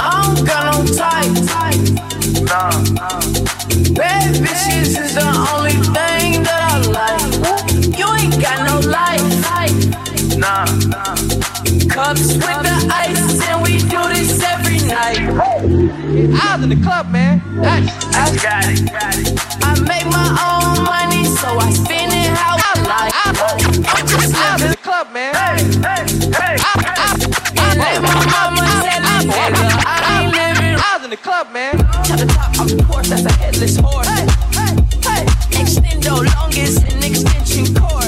I 0.00 0.22
don't 0.22 0.46
got 0.46 0.62
no 0.72 0.86
type. 0.94 1.32
Nah, 2.44 2.70
nah. 2.92 3.20
Bad 3.94 4.34
bitches 4.36 4.96
is 4.96 5.14
the 5.14 5.26
only 5.52 5.72
thing 5.72 6.44
that 6.44 6.60
I 6.62 6.78
like. 6.86 7.98
You 7.98 8.06
ain't 8.14 8.40
got 8.40 8.58
no 8.64 8.88
life 8.88 9.38
nah. 10.38 10.64
Cups 11.90 12.34
with 12.34 12.60
the 12.62 12.76
ice, 12.92 13.42
and 13.48 13.62
we 13.62 13.78
do 13.78 14.00
this 14.14 14.42
every 14.42 14.78
night. 14.86 15.18
I 15.18 16.54
was 16.54 16.62
in 16.62 16.70
the 16.70 16.80
club, 16.82 17.10
man. 17.10 17.42
I, 17.62 17.82
I 18.14 18.30
got 18.38 18.64
it. 18.70 18.86
I 19.62 19.74
make 19.82 20.06
my 20.06 20.30
own 20.38 20.84
money, 20.84 21.24
so 21.24 21.58
I 21.58 21.70
spend 21.70 22.12
it 22.12 22.30
how 22.30 22.56
I 22.56 22.72
like. 22.86 23.12
I, 23.14 24.00
am 24.00 24.06
just 24.06 24.34
I 24.34 24.54
was 24.54 24.62
in 24.62 24.70
the 24.70 24.76
club, 24.76 25.12
man. 25.12 25.34
Hey, 25.34 25.58
hey, 25.82 26.06
hey. 26.30 26.56
I, 26.60 26.74
I, 26.86 27.16
I, 27.58 27.98
my 27.98 28.14
mama 28.30 28.62
said, 28.82 29.02
nigga, 29.02 29.66
I 29.86 30.22
ain't 30.22 30.32
living. 30.32 30.74
I 30.78 30.96
was 30.96 31.04
in 31.04 31.10
the 31.10 31.16
club, 31.16 31.52
man. 31.52 31.78
To 31.78 32.16
the 32.16 32.26
top, 32.32 32.60
I'm 32.60 32.86
course, 32.86 33.08
that's 33.10 33.24
a 33.24 33.32
headless 33.32 33.76
horse. 33.76 34.06
Hey, 34.06 34.26
hey, 34.54 34.74
hey. 35.02 35.24
Extendo 35.58 36.22
longest 36.36 36.84
and 36.84 37.04
extension 37.04 37.74
cord. 37.74 38.07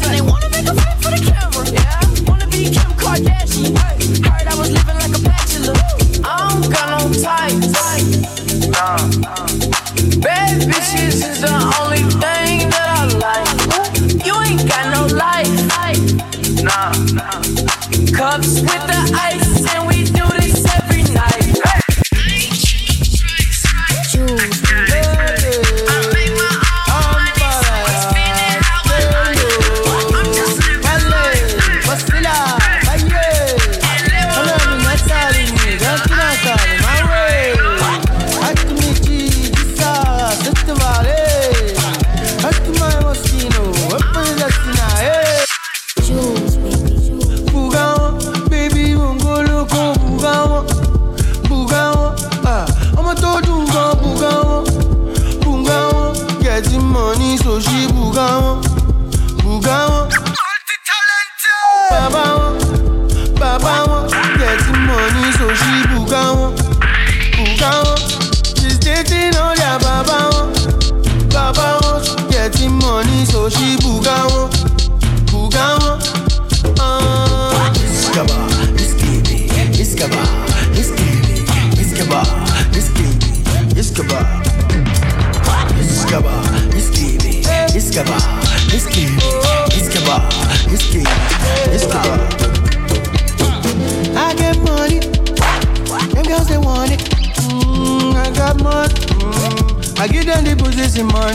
I 100.01 100.07
give 100.07 100.25
them 100.25 100.43
the 100.43 100.55
position, 100.55 101.05
man. 101.13 101.29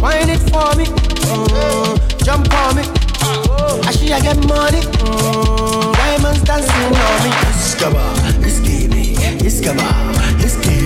Wind 0.00 0.30
it 0.30 0.38
for 0.46 0.70
me, 0.78 0.84
mm. 1.26 2.24
jump 2.24 2.46
on 2.54 2.76
me. 2.76 2.82
Actually, 3.82 4.12
I 4.12 4.20
get 4.20 4.36
money. 4.46 4.78
Mm. 4.78 5.92
Diamonds 5.94 6.42
dancing 6.42 6.70
on 6.70 7.18
me. 7.26 7.30
Discover, 7.50 7.98
discover, 8.46 8.94
discover, 9.42 9.90
discover, 10.38 10.78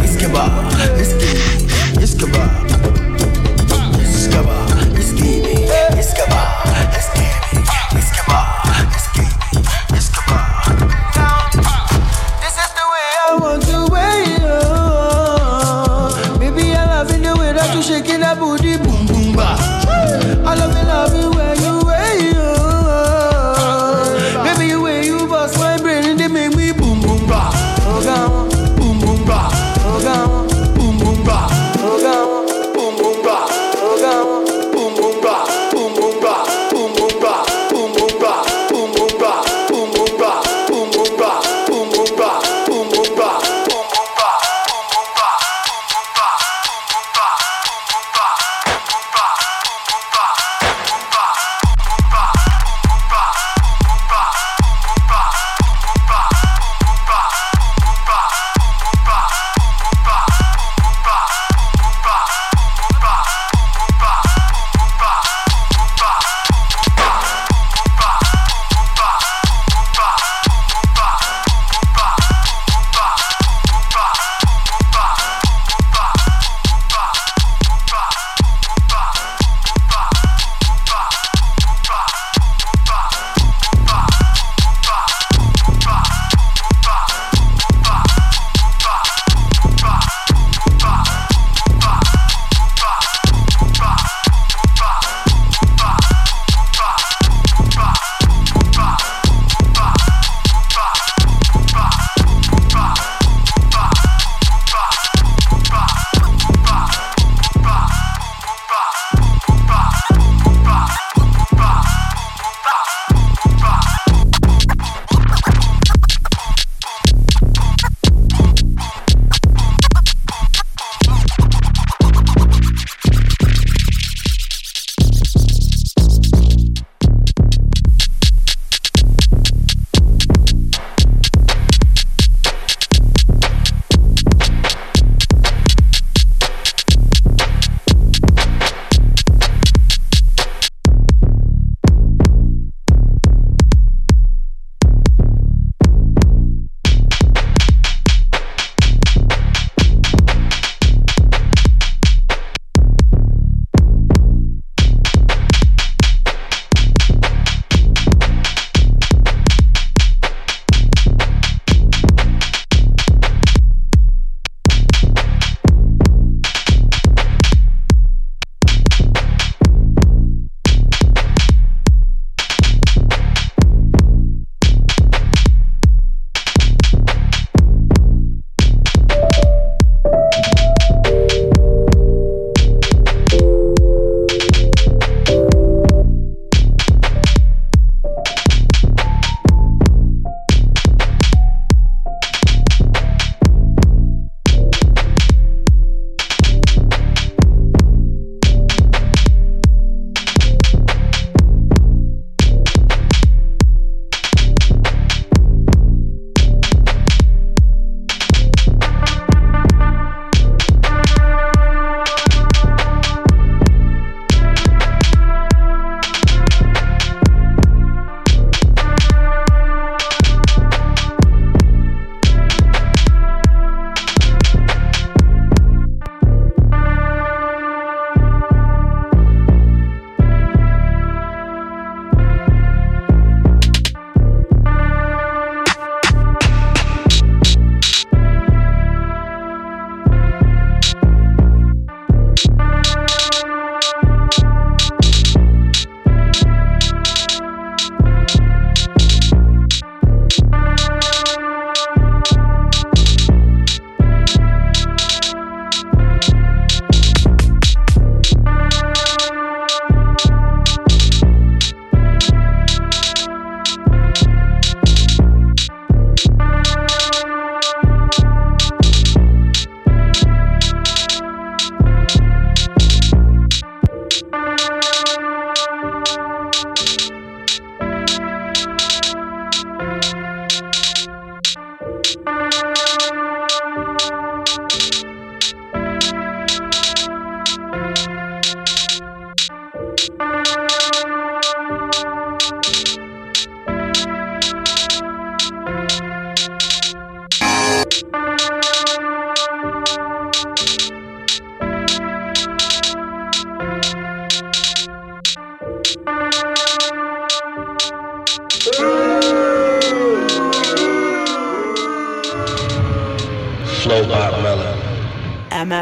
discover, 0.00 0.48
discover, 2.00 2.48
discover, 3.60 4.56
discover, 4.96 5.28
discover, 5.96 6.44
discover. 6.94 7.17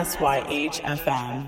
MSYHFM. 0.06 1.45